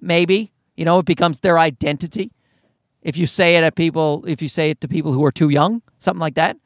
[0.00, 0.52] Maybe.
[0.76, 2.30] You know, it becomes their identity.
[3.02, 5.48] If you say it at people, if you say it to people who are too
[5.48, 6.56] young, something like that.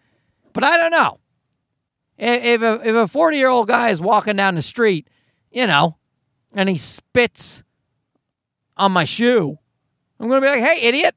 [0.53, 1.19] But I don't know.
[2.19, 5.09] If a, if a 40 year old guy is walking down the street,
[5.51, 5.97] you know,
[6.55, 7.65] and he spits
[8.77, 9.59] on my shoe,
[10.21, 11.15] I'm going to be like, hey, idiot,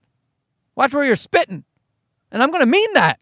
[0.73, 1.65] watch where you're spitting.
[2.31, 3.19] And I'm going to mean that.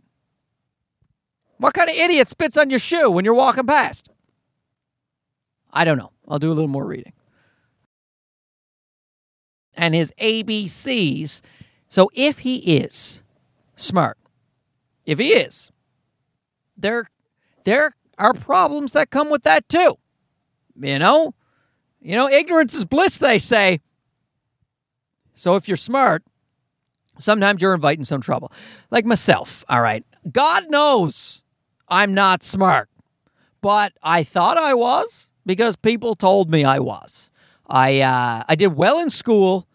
[1.58, 4.10] What kind of idiot spits on your shoe when you're walking past?
[5.72, 6.12] I don't know.
[6.28, 7.14] I'll do a little more reading.
[9.76, 11.42] And his ABCs.
[11.88, 13.22] So if he is
[13.76, 14.18] smart,
[15.06, 15.72] if he is,
[16.78, 17.10] they're
[17.64, 19.98] there are problems that come with that too.
[20.80, 21.34] You know?
[22.02, 23.82] You know, ignorance is bliss, they say.
[25.34, 26.24] So if you're smart,
[27.20, 28.52] sometimes you're inviting some trouble.
[28.92, 30.06] Like myself, all right.
[30.32, 31.44] God knows
[31.88, 32.90] I'm not smart,
[33.62, 37.30] but I thought I was because people told me I was.
[37.68, 39.68] I uh, I did well in school.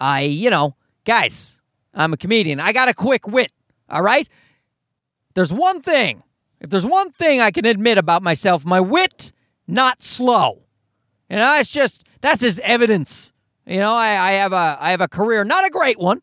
[0.00, 1.60] I, you know, guys,
[1.94, 2.60] I'm a comedian.
[2.60, 3.52] I got a quick wit,
[3.88, 4.28] all right?
[5.34, 6.22] There's one thing
[6.64, 9.32] if there's one thing I can admit about myself, my wit,
[9.68, 10.62] not slow.
[11.28, 13.34] You know, it's just that's his evidence.
[13.66, 16.22] You know, I, I have a I have a career, not a great one.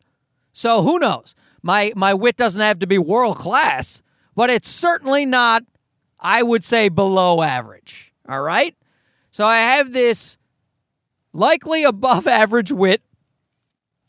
[0.52, 1.36] So who knows?
[1.62, 4.02] My my wit doesn't have to be world class,
[4.34, 5.62] but it's certainly not,
[6.18, 8.12] I would say, below average.
[8.28, 8.76] All right?
[9.30, 10.38] So I have this
[11.32, 13.02] likely above average wit.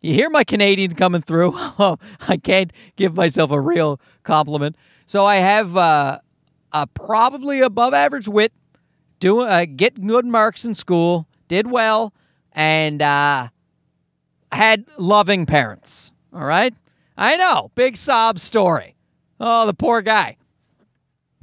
[0.01, 1.53] You hear my Canadian coming through.
[1.55, 4.75] I can't give myself a real compliment.
[5.05, 6.19] So I have uh,
[6.73, 8.51] a probably above average wit,
[9.19, 12.13] do uh, get good marks in school, did well,
[12.51, 13.47] and uh,
[14.51, 16.11] had loving parents.
[16.33, 16.73] All right,
[17.15, 18.95] I know, big sob story.
[19.39, 20.37] Oh, the poor guy.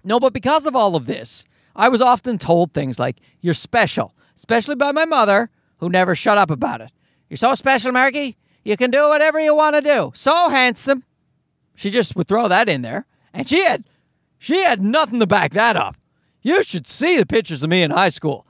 [0.05, 1.45] No, but because of all of this,
[1.77, 6.39] I was often told things like, "You're special," especially by my mother, who never shut
[6.39, 6.93] up about it.
[7.29, 8.37] You're so special, Marky.
[8.65, 10.13] You can do whatever you want to do.
[10.15, 11.05] So handsome.
[11.75, 13.07] She just would throw that in there.
[13.33, 13.85] And she had
[14.39, 15.97] she had nothing to back that up.
[16.43, 18.47] You should see the pictures of me in high school.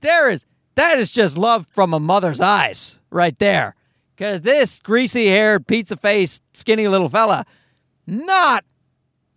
[0.00, 0.44] there is
[0.74, 3.74] that is just love from a mother's eyes right there.
[4.14, 7.44] Because this greasy haired, pizza faced, skinny little fella,
[8.06, 8.64] not,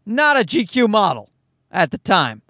[0.06, 1.30] not a GQ model
[1.72, 2.42] at the time.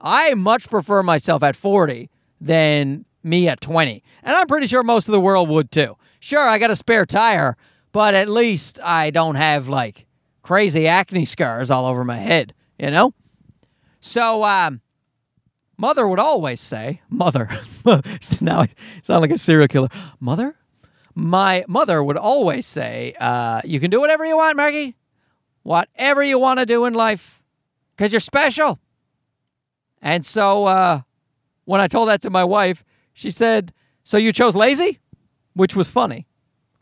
[0.00, 2.10] I much prefer myself at 40
[2.40, 4.02] than me at 20.
[4.22, 5.96] And I'm pretty sure most of the world would too.
[6.20, 7.56] Sure, I got a spare tire,
[7.92, 10.06] but at least I don't have like
[10.42, 13.12] crazy acne scars all over my head, you know?
[14.00, 14.80] So, um,
[15.76, 17.48] mother would always say, Mother,
[18.40, 18.68] now I
[19.02, 19.88] sound like a serial killer.
[20.20, 20.56] Mother?
[21.14, 24.96] My mother would always say, uh, You can do whatever you want, Maggie.
[25.66, 27.42] Whatever you want to do in life,
[27.96, 28.78] because you're special.
[30.00, 31.00] And so, uh,
[31.64, 33.72] when I told that to my wife, she said,
[34.04, 35.00] So you chose lazy?
[35.54, 36.28] Which was funny.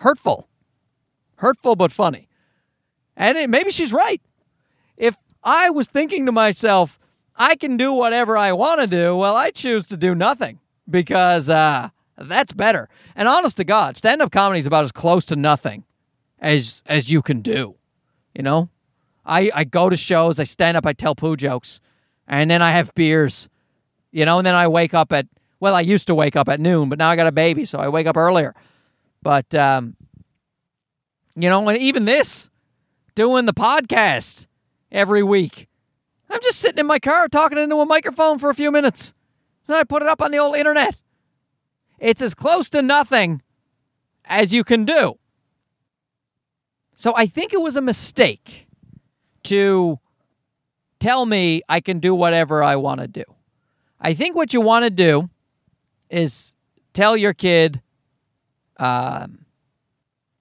[0.01, 0.51] Hurtful.
[1.37, 2.28] Hurtful, but funny.
[3.16, 4.20] And it, maybe she's right.
[4.99, 6.99] If I was thinking to myself,
[7.37, 10.61] I can do whatever I want to do, well, I choose to do nothing
[10.91, 12.91] because uh, that's better.
[13.16, 15.85] And honest to God, stand up comedy is about as close to nothing
[16.39, 17.76] as as you can do.
[18.35, 18.68] You know?
[19.27, 21.81] I, I go to shows, I stand up, I tell poo jokes,
[22.27, 23.49] and then I have beers.
[24.12, 25.27] You know, and then I wake up at
[25.61, 27.79] well, I used to wake up at noon, but now I got a baby, so
[27.79, 28.55] I wake up earlier.
[29.22, 29.97] But um,
[31.37, 32.51] you know, and even this,
[33.14, 34.47] doing the podcast
[34.93, 35.68] every week.
[36.31, 39.14] I'm just sitting in my car talking into a microphone for a few minutes.
[39.66, 41.01] And I put it up on the old internet.
[41.99, 43.43] It's as close to nothing
[44.25, 45.18] as you can do.
[46.95, 48.64] So I think it was a mistake
[49.45, 49.99] to
[51.01, 53.24] tell me I can do whatever I want to do.
[54.01, 55.30] I think what you want to do
[56.11, 56.55] is
[56.92, 57.80] tell your kid
[58.78, 59.47] um,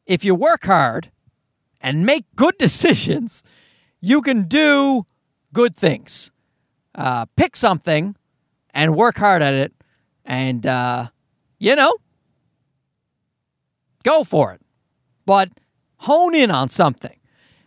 [0.06, 1.12] if you work hard
[1.82, 3.44] and make good decisions,
[4.02, 5.06] you can do
[5.54, 6.32] good things.
[6.96, 8.16] Uh, pick something
[8.74, 9.74] and work hard at it,
[10.26, 11.08] and uh,
[11.58, 11.96] you know,
[14.04, 14.62] go for it.
[15.26, 15.50] But
[15.98, 17.18] hone in on something.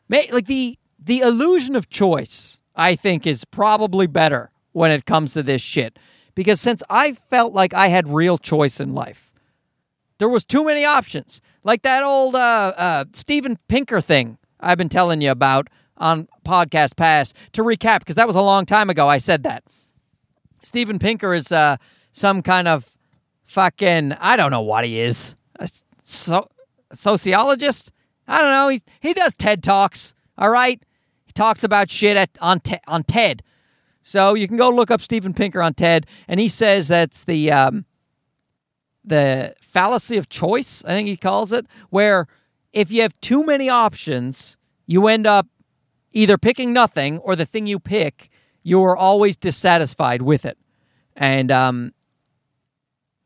[0.09, 5.43] Like the the illusion of choice, I think, is probably better when it comes to
[5.43, 5.99] this shit.
[6.35, 9.33] Because since I felt like I had real choice in life,
[10.19, 11.41] there was too many options.
[11.63, 16.97] Like that old uh, uh, Steven Pinker thing I've been telling you about on Podcast
[16.97, 17.33] Pass.
[17.53, 19.63] To recap, because that was a long time ago, I said that.
[20.63, 21.77] Steven Pinker is uh,
[22.11, 22.97] some kind of
[23.45, 25.37] fucking, I don't know what he is.
[25.61, 25.69] A
[26.03, 26.49] so,
[26.93, 27.93] sociologist?
[28.27, 28.69] I don't know.
[28.69, 30.83] He, he does TED Talks, all right?
[31.37, 33.45] Talks about shit at, on, on TED.
[34.03, 37.53] So you can go look up Steven Pinker on TED, and he says that's the
[37.53, 37.85] um,
[39.05, 40.83] the fallacy of choice.
[40.85, 42.27] I think he calls it, where
[42.73, 44.57] if you have too many options,
[44.87, 45.47] you end up
[46.13, 48.31] either picking nothing or the thing you pick,
[48.63, 50.57] you're always dissatisfied with it.
[51.15, 51.93] And um,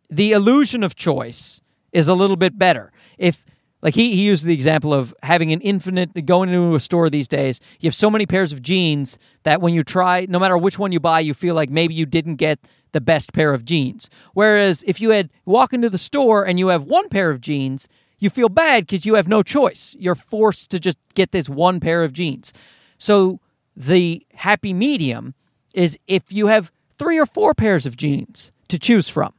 [0.08, 1.60] the illusion of choice
[1.92, 2.90] is a little bit better.
[3.18, 3.44] If
[3.82, 7.28] like he, he used the example of having an infinite going into a store these
[7.28, 7.60] days.
[7.80, 10.92] You have so many pairs of jeans that when you try, no matter which one
[10.92, 12.58] you buy, you feel like maybe you didn't get
[12.92, 14.10] the best pair of jeans.
[14.34, 17.88] Whereas if you had walk into the store and you have one pair of jeans,
[18.18, 19.96] you feel bad because you have no choice.
[19.98, 22.52] You're forced to just get this one pair of jeans.
[22.98, 23.40] So
[23.74, 25.34] the happy medium
[25.72, 29.32] is if you have three or four pairs of jeans to choose from,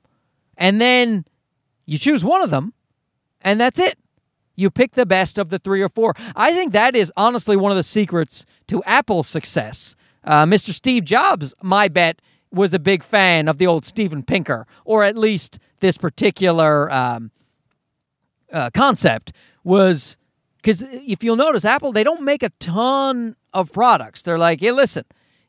[0.58, 1.26] and then
[1.86, 2.74] you choose one of them,
[3.42, 4.00] and that's it.
[4.62, 6.14] You pick the best of the three or four.
[6.36, 9.96] I think that is honestly one of the secrets to Apple's success.
[10.24, 10.72] Uh, Mr.
[10.72, 15.18] Steve Jobs, my bet, was a big fan of the old Steven Pinker, or at
[15.18, 17.32] least this particular um,
[18.52, 19.34] uh, concept
[19.64, 20.18] was
[20.58, 24.22] because if you'll notice, Apple they don't make a ton of products.
[24.22, 25.06] They're like, hey, listen,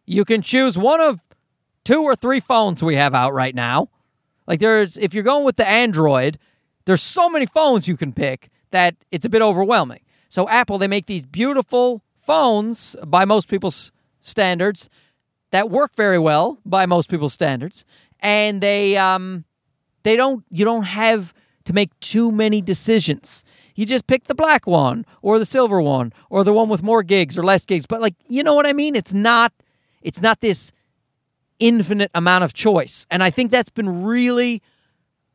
[0.06, 1.20] you can choose one of
[1.84, 3.90] two or three phones we have out right now.
[4.46, 6.38] Like there's if you're going with the Android,
[6.86, 10.00] there's so many phones you can pick that it's a bit overwhelming.
[10.28, 14.88] So Apple they make these beautiful phones by most people's standards
[15.50, 17.84] that work very well by most people's standards
[18.20, 19.44] and they um
[20.04, 23.44] they don't you don't have to make too many decisions
[23.74, 27.02] you just pick the black one or the silver one or the one with more
[27.02, 27.86] gigs or less gigs.
[27.86, 28.96] But like, you know what I mean?
[28.96, 29.52] It's not
[30.02, 30.72] it's not this
[31.58, 33.06] infinite amount of choice.
[33.10, 34.62] And I think that's been really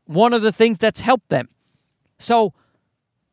[0.04, 1.48] one of the things that's helped them.
[2.18, 2.52] So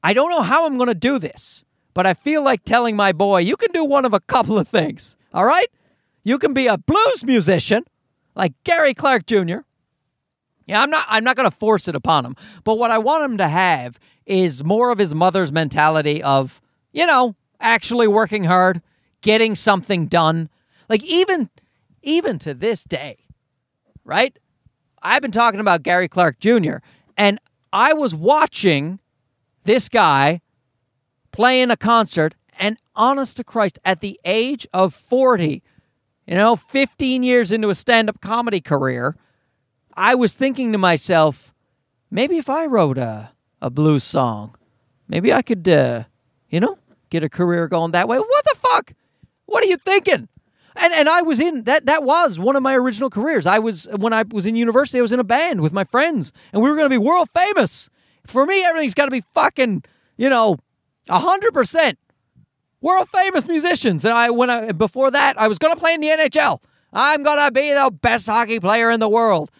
[0.05, 3.11] I don't know how I'm going to do this, but I feel like telling my
[3.11, 5.17] boy, you can do one of a couple of things.
[5.33, 5.71] All right?
[6.23, 7.85] You can be a blues musician
[8.35, 9.61] like Gary Clark Jr.
[10.67, 13.23] Yeah, I'm not I'm not going to force it upon him, but what I want
[13.23, 18.83] him to have is more of his mother's mentality of, you know, actually working hard,
[19.21, 20.49] getting something done.
[20.87, 21.49] Like even
[22.03, 23.25] even to this day,
[24.03, 24.37] right?
[25.01, 26.77] I've been talking about Gary Clark Jr.
[27.17, 27.39] and
[27.73, 28.99] I was watching
[29.65, 30.41] this guy
[31.31, 35.61] playing a concert and honest to Christ at the age of 40,
[36.25, 39.17] you know, 15 years into a stand-up comedy career,
[39.95, 41.53] I was thinking to myself,
[42.09, 44.55] maybe if I wrote a a blues song,
[45.07, 46.03] maybe I could uh,
[46.49, 46.77] you know,
[47.09, 48.17] get a career going that way.
[48.17, 48.93] What the fuck?
[49.45, 50.27] What are you thinking?
[50.77, 53.45] And and I was in that that was one of my original careers.
[53.45, 56.33] I was when I was in university, I was in a band with my friends
[56.51, 57.89] and we were going to be world famous.
[58.27, 59.83] For me everything's got to be fucking,
[60.17, 60.57] you know,
[61.09, 61.97] 100%
[62.81, 64.05] world famous musicians.
[64.05, 66.61] And I when I before that, I was going to play in the NHL.
[66.93, 69.51] I'm going to be the best hockey player in the world.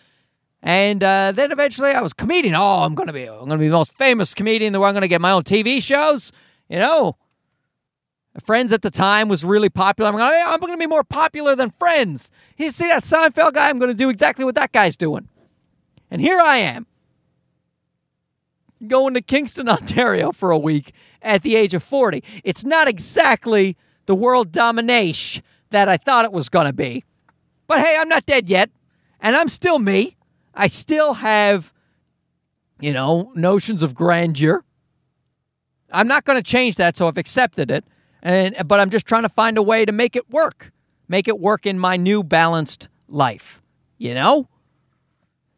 [0.62, 2.56] And uh, then eventually I was comedian.
[2.56, 4.80] Oh, I'm going to be I'm going to be the most famous comedian in the
[4.80, 4.90] world.
[4.90, 6.32] I'm going to get my own TV shows,
[6.70, 7.18] you know.
[8.44, 10.10] Friends at the time was really popular.
[10.10, 12.30] I'm going, I'm going to be more popular than Friends.
[12.58, 13.70] You see that Seinfeld guy?
[13.70, 15.30] I'm going to do exactly what that guy's doing.
[16.12, 16.86] And here I am,
[18.86, 22.24] going to Kingston, Ontario for a week at the age of 40.
[22.44, 23.76] It's not exactly
[24.06, 27.04] the world domination that I thought it was going to be.
[27.68, 28.70] But hey, I'm not dead yet,
[29.20, 30.16] and I'm still me.
[30.54, 31.74] I still have,
[32.80, 34.64] you know, notions of grandeur.
[35.92, 37.84] I'm not going to change that, so I've accepted it.
[38.22, 40.72] And but I'm just trying to find a way to make it work.
[41.08, 43.62] Make it work in my new balanced life,
[43.98, 44.48] you know?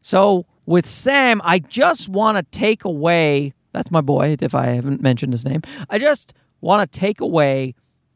[0.01, 5.01] So with Sam, I just want to take away that's my boy, if I haven't
[5.01, 5.61] mentioned his name.
[5.88, 7.76] I just want to take away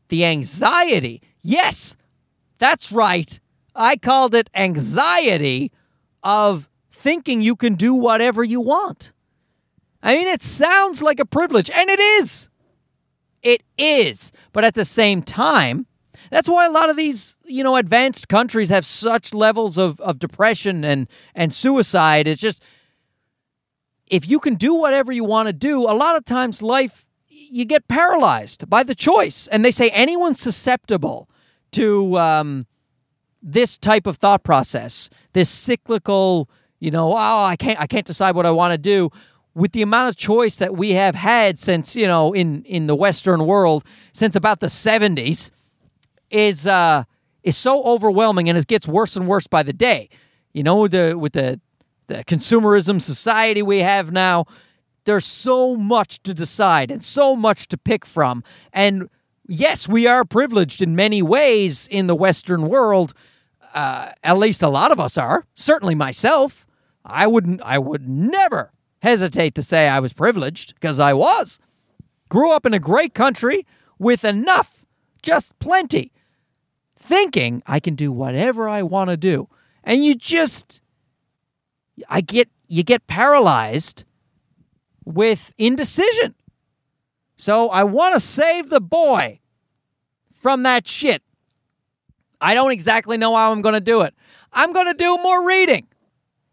[0.09, 1.21] the anxiety.
[1.41, 1.95] Yes,
[2.57, 3.39] that's right.
[3.75, 5.71] I called it anxiety
[6.23, 9.11] of thinking you can do whatever you want.
[10.01, 12.49] I mean, it sounds like a privilege, and it is.
[13.43, 14.31] It is.
[14.51, 15.85] But at the same time,
[16.31, 20.17] that's why a lot of these, you know, advanced countries have such levels of, of
[20.17, 22.25] depression and, and suicide.
[22.25, 22.63] It's just,
[24.07, 27.65] if you can do whatever you want to do, a lot of times life, you
[27.65, 29.47] get paralyzed by the choice.
[29.47, 31.29] And they say anyone susceptible
[31.73, 32.65] to um,
[33.43, 38.35] this type of thought process, this cyclical, you know, oh, I can't, I can't decide
[38.35, 39.11] what I want to do
[39.53, 42.95] with the amount of choice that we have had since you know in in the
[42.95, 45.51] western world since about the 70s
[46.31, 47.03] is uh
[47.43, 50.09] is so overwhelming and it gets worse and worse by the day.
[50.53, 51.59] You know the with the
[52.07, 54.45] the consumerism society we have now
[55.05, 58.43] there's so much to decide and so much to pick from.
[58.73, 59.09] And
[59.47, 63.13] yes we are privileged in many ways in the western world.
[63.73, 65.45] Uh, at least a lot of us are.
[65.53, 66.65] Certainly myself.
[67.03, 71.59] I wouldn't i would never hesitate to say I was privileged, because I was.
[72.29, 73.65] Grew up in a great country
[73.99, 74.85] with enough,
[75.21, 76.11] just plenty,
[77.01, 79.47] thinking I can do whatever I want to do.
[79.83, 80.81] And you just
[82.09, 84.05] I get you get paralyzed
[85.03, 86.35] with indecision.
[87.35, 89.39] So I want to save the boy
[90.33, 91.23] from that shit.
[92.39, 94.13] I don't exactly know how I'm going to do it.
[94.53, 95.87] I'm going to do more reading.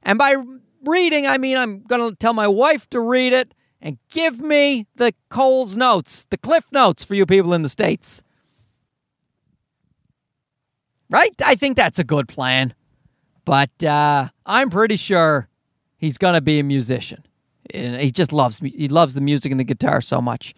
[0.02, 0.36] And by
[0.84, 4.86] reading, I mean I'm going to tell my wife to read it and give me
[4.96, 8.22] the Coles notes, the Cliff notes for you people in the States.
[11.10, 11.34] Right?
[11.44, 12.74] I think that's a good plan.
[13.44, 15.48] But uh, I'm pretty sure
[15.96, 17.24] he's to be a musician.
[17.72, 18.70] And he just loves me.
[18.70, 20.54] He loves the music and the guitar so much.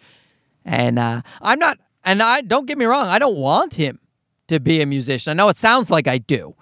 [0.65, 3.99] And uh, I'm not, and I don't get me wrong, I don't want him
[4.47, 5.31] to be a musician.
[5.31, 6.55] I know it sounds like I do,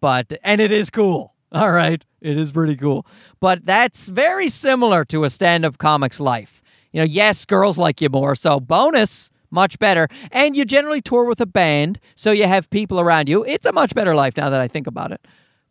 [0.00, 1.34] but, and it is cool.
[1.52, 2.02] All right.
[2.20, 3.04] It is pretty cool.
[3.40, 6.62] But that's very similar to a stand up comic's life.
[6.92, 8.36] You know, yes, girls like you more.
[8.36, 10.08] So, bonus, much better.
[10.32, 13.44] And you generally tour with a band, so you have people around you.
[13.44, 15.24] It's a much better life now that I think about it.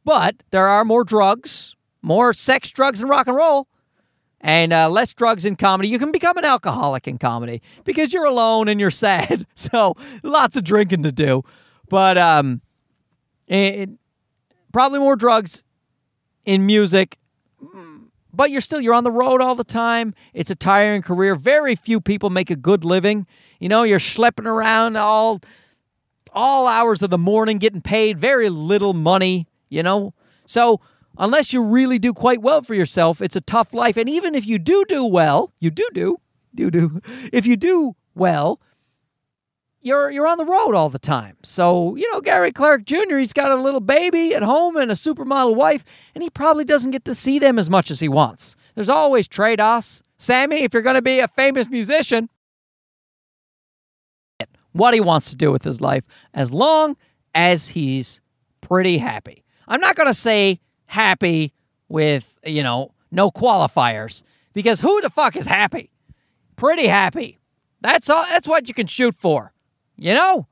[0.05, 3.67] But there are more drugs, more sex, drugs, and rock and roll,
[4.39, 5.89] and uh, less drugs in comedy.
[5.89, 9.45] You can become an alcoholic in comedy because you're alone and you're sad.
[9.55, 11.43] So, lots of drinking to do.
[11.89, 12.61] But um,
[13.47, 13.89] it,
[14.71, 15.63] probably more drugs
[16.45, 17.17] in music,
[18.33, 20.15] but you're still you're on the road all the time.
[20.33, 21.35] It's a tiring career.
[21.35, 23.27] Very few people make a good living.
[23.61, 25.39] You know, you're schlepping around all
[26.33, 30.15] all hours of the morning getting paid very little money, you know?
[30.47, 30.81] So,
[31.17, 33.97] unless you really do quite well for yourself, it's a tough life.
[33.97, 36.17] And even if you do do well, you do do,
[36.55, 37.01] do do.
[37.31, 38.59] If you do well,
[39.79, 41.37] you're you're on the road all the time.
[41.43, 44.95] So, you know, Gary Clark Jr., he's got a little baby at home and a
[44.95, 45.85] supermodel wife,
[46.15, 48.55] and he probably doesn't get to see them as much as he wants.
[48.73, 50.01] There's always trade-offs.
[50.17, 52.29] Sammy, if you're going to be a famous musician,
[54.73, 56.03] what he wants to do with his life
[56.33, 56.95] as long
[57.33, 58.21] as he's
[58.61, 59.43] pretty happy.
[59.67, 61.53] I'm not going to say happy
[61.87, 64.23] with, you know, no qualifiers.
[64.53, 65.91] Because who the fuck is happy?
[66.55, 67.39] Pretty happy.
[67.81, 69.53] That's all that's what you can shoot for.
[69.97, 70.47] You know?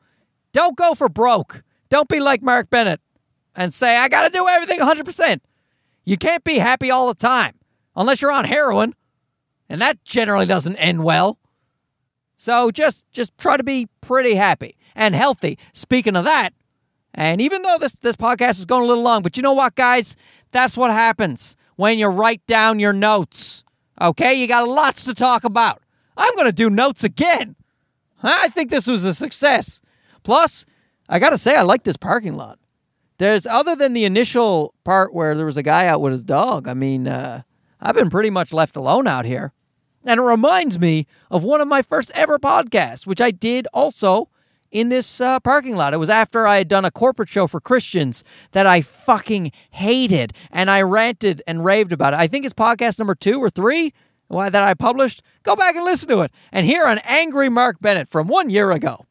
[0.52, 1.64] Don't go for broke.
[1.90, 3.02] Don't be like Mark Bennett
[3.56, 5.42] and say, I got to do everything 100%.
[6.06, 7.54] You can't be happy all the time
[7.96, 8.96] unless you're on heroin,
[9.68, 11.38] and that generally doesn't end well.
[12.42, 15.60] So just just try to be pretty happy and healthy.
[15.74, 16.54] Speaking of that,
[17.14, 19.76] and even though this this podcast is going a little long, but you know what,
[19.76, 20.16] guys?
[20.52, 23.66] That's what happens when you write down your notes.
[24.00, 25.84] Okay, you got lots to talk about.
[26.16, 27.58] I'm to do notes again.
[28.24, 29.82] I think this was a success.
[30.24, 30.66] Plus,
[31.10, 32.58] I got to say, I like this parking lot.
[33.18, 36.70] There's other than the initial part where there was a guy out with his dog.
[36.70, 37.42] I mean, uh,
[37.82, 39.52] I've been pretty much left alone out here.
[40.06, 44.30] And it reminds me of one of my first ever podcasts, which I did also
[44.72, 45.94] in this uh, parking lot.
[45.94, 50.34] It was after I had done a corporate show for Christians that I fucking hated,
[50.52, 52.20] and I ranted and raved about it.
[52.20, 53.94] I think it's podcast number two or three
[54.30, 55.24] that I published.
[55.44, 58.72] Go back and listen to it and hear an angry Mark Bennett from one year
[58.72, 59.06] ago.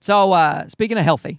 [0.00, 1.38] So, uh, speaking of healthy,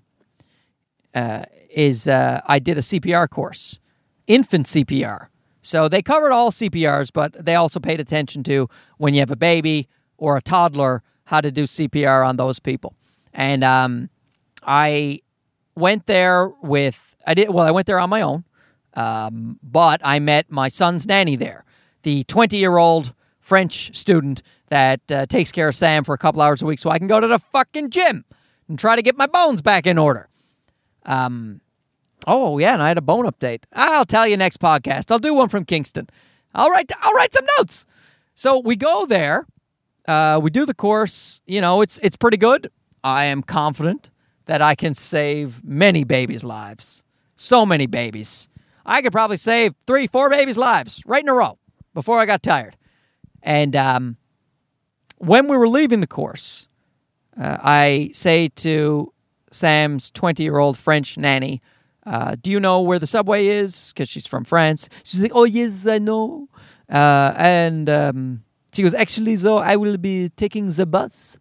[1.13, 3.79] uh, is uh, I did a CPR course,
[4.27, 5.27] infant CPR.
[5.63, 9.35] So they covered all CPRs, but they also paid attention to when you have a
[9.35, 9.87] baby
[10.17, 12.93] or a toddler, how to do CPR on those people.
[13.33, 14.09] And um,
[14.61, 15.21] I
[15.75, 17.65] went there with I did well.
[17.65, 18.43] I went there on my own,
[18.93, 21.63] um, but I met my son's nanny there,
[22.03, 26.41] the 20 year old French student that uh, takes care of Sam for a couple
[26.41, 28.25] hours a week, so I can go to the fucking gym
[28.67, 30.27] and try to get my bones back in order.
[31.05, 31.61] Um,
[32.25, 33.63] Oh yeah, and I had a bone update.
[33.73, 35.11] I'll tell you next podcast.
[35.11, 36.09] I'll do one from Kingston.
[36.53, 36.91] I'll write.
[37.01, 37.85] I'll write some notes.
[38.35, 39.45] So we go there.
[40.07, 41.41] Uh, we do the course.
[41.45, 42.69] You know, it's it's pretty good.
[43.03, 44.09] I am confident
[44.45, 47.03] that I can save many babies' lives.
[47.35, 48.49] So many babies.
[48.85, 51.57] I could probably save three, four babies' lives right in a row
[51.93, 52.75] before I got tired.
[53.41, 54.17] And um,
[55.17, 56.67] when we were leaving the course,
[57.39, 59.13] uh, I say to
[59.51, 61.61] Sam's 20 year old French nanny,
[62.05, 63.93] uh, do you know where the subway is?
[63.93, 64.89] Because she's from France.
[65.03, 66.49] She's like, oh, yes, I know.
[66.89, 68.43] Uh, and um,
[68.73, 71.37] she goes, actually, though, I will be taking the bus.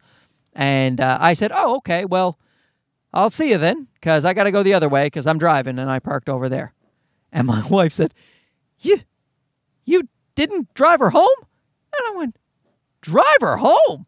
[0.54, 2.38] And uh, I said, oh, okay, well,
[3.12, 5.78] I'll see you then, because I got to go the other way because I'm driving
[5.78, 6.72] and I parked over there.
[7.32, 8.14] And my wife said,
[8.78, 9.00] you,
[9.84, 11.28] you didn't drive her home?
[11.40, 12.36] And I went,
[13.00, 14.06] drive her home?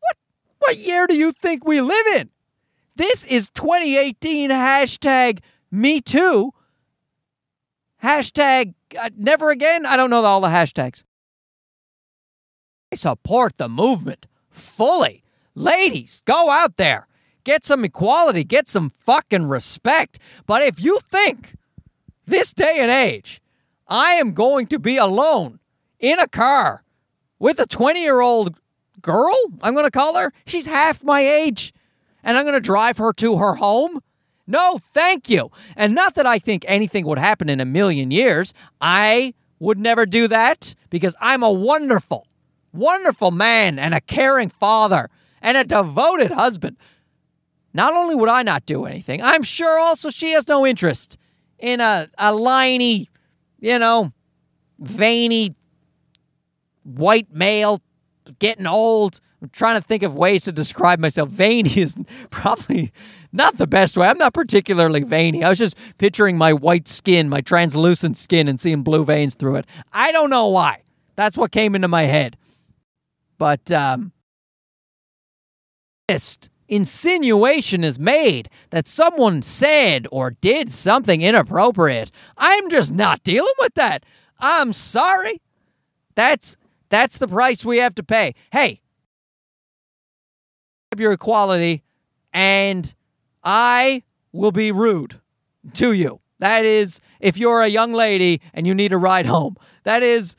[0.00, 0.16] What,
[0.58, 2.30] what year do you think we live in?
[2.96, 5.40] This is 2018 hashtag
[5.70, 6.54] me too.
[8.02, 9.84] Hashtag uh, never again.
[9.84, 11.02] I don't know all the hashtags.
[12.90, 15.22] I support the movement fully.
[15.54, 17.06] Ladies, go out there.
[17.44, 18.44] Get some equality.
[18.44, 20.18] Get some fucking respect.
[20.46, 21.54] But if you think
[22.26, 23.42] this day and age,
[23.86, 25.60] I am going to be alone
[26.00, 26.82] in a car
[27.38, 28.58] with a 20 year old
[29.02, 31.74] girl, I'm going to call her, she's half my age
[32.26, 34.02] and I'm going to drive her to her home?
[34.48, 35.50] No, thank you.
[35.76, 38.52] And not that I think anything would happen in a million years.
[38.80, 42.26] I would never do that because I'm a wonderful,
[42.72, 45.08] wonderful man and a caring father
[45.40, 46.76] and a devoted husband.
[47.72, 51.16] Not only would I not do anything, I'm sure also she has no interest
[51.58, 53.06] in a, a liney,
[53.60, 54.12] you know,
[54.78, 55.54] veiny
[56.82, 57.80] white male
[58.38, 61.28] getting old I'm trying to think of ways to describe myself.
[61.28, 61.94] Veiny is
[62.30, 62.92] probably
[63.32, 64.06] not the best way.
[64.06, 65.44] I'm not particularly veiny.
[65.44, 69.56] I was just picturing my white skin, my translucent skin, and seeing blue veins through
[69.56, 69.66] it.
[69.92, 70.82] I don't know why.
[71.16, 72.36] That's what came into my head.
[73.38, 74.12] But um,
[76.68, 82.10] insinuation is made that someone said or did something inappropriate.
[82.38, 84.04] I'm just not dealing with that.
[84.38, 85.40] I'm sorry.
[86.14, 86.56] That's
[86.88, 88.34] that's the price we have to pay.
[88.52, 88.80] Hey,
[91.00, 91.82] your equality
[92.32, 92.94] and
[93.42, 95.20] I will be rude
[95.74, 96.20] to you.
[96.38, 99.56] That is, if you're a young lady and you need a ride home.
[99.84, 100.36] That is,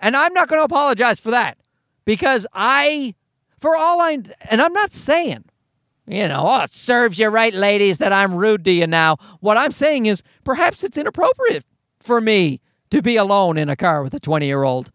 [0.00, 1.58] and I'm not going to apologize for that
[2.04, 3.14] because I,
[3.60, 5.44] for all I, and I'm not saying,
[6.06, 9.16] you know, oh, it serves you right, ladies, that I'm rude to you now.
[9.40, 11.64] What I'm saying is perhaps it's inappropriate
[12.00, 12.60] for me
[12.90, 14.90] to be alone in a car with a 20 year old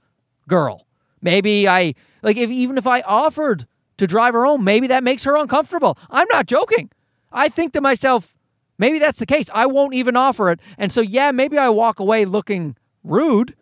[0.47, 0.85] girl.
[1.21, 3.67] Maybe I, like, if even if I offered
[3.99, 4.63] to drive her home.
[4.63, 5.97] Maybe that makes her uncomfortable.
[6.09, 6.89] I'm not joking.
[7.31, 8.35] I think to myself,
[8.77, 9.49] maybe that's the case.
[9.53, 10.59] I won't even offer it.
[10.77, 13.55] And so, yeah, maybe I walk away looking rude,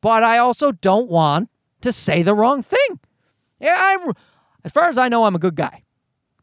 [0.00, 1.48] but I also don't want
[1.80, 3.00] to say the wrong thing.
[3.60, 4.12] Yeah, I'm,
[4.64, 5.80] as far as I know, I'm a good guy.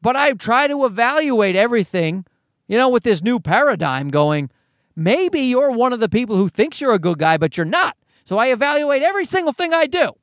[0.02, 2.26] But I try to evaluate everything,
[2.68, 4.50] you know, with this new paradigm going,
[4.96, 7.98] maybe you're one of the people who thinks you're a good guy, but you're not.
[8.24, 10.14] So I evaluate every single thing I do.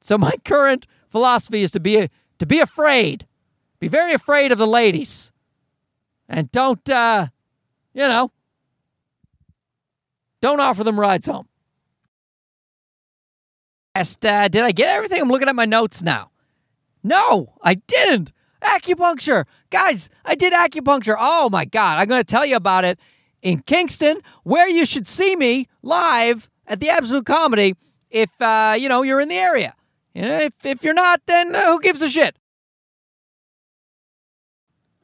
[0.00, 2.08] So my current philosophy is to be
[2.38, 3.26] to be afraid.
[3.78, 5.32] Be very afraid of the ladies.
[6.28, 7.28] And don't uh
[7.92, 8.30] you know,
[10.40, 11.48] don't offer them rides home.
[13.94, 15.20] Asked, uh, did I get everything?
[15.20, 16.30] I'm looking at my notes now.
[17.02, 18.32] No, I didn't.
[18.62, 19.44] Acupuncture.
[19.70, 21.16] Guys, I did acupuncture.
[21.18, 21.98] Oh my God.
[21.98, 22.98] I'm going to tell you about it
[23.42, 27.74] in Kingston, where you should see me live at the Absolute Comedy
[28.10, 29.74] if, uh, you know, you're in the area.
[30.14, 32.36] If, if you're not, then uh, who gives a shit?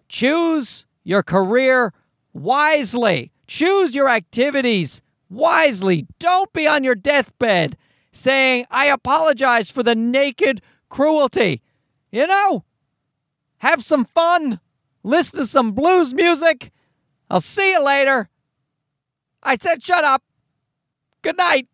[0.09, 1.93] Choose your career
[2.33, 3.33] wisely.
[3.47, 6.07] Choose your activities wisely.
[6.19, 7.77] Don't be on your deathbed
[8.13, 11.63] saying, I apologize for the naked cruelty.
[12.11, 12.65] You know,
[13.59, 14.61] have some fun,
[15.03, 16.73] listen to some blues music.
[17.31, 18.29] I'll see you later.
[19.43, 20.23] I said, shut up.
[21.23, 21.69] Good night.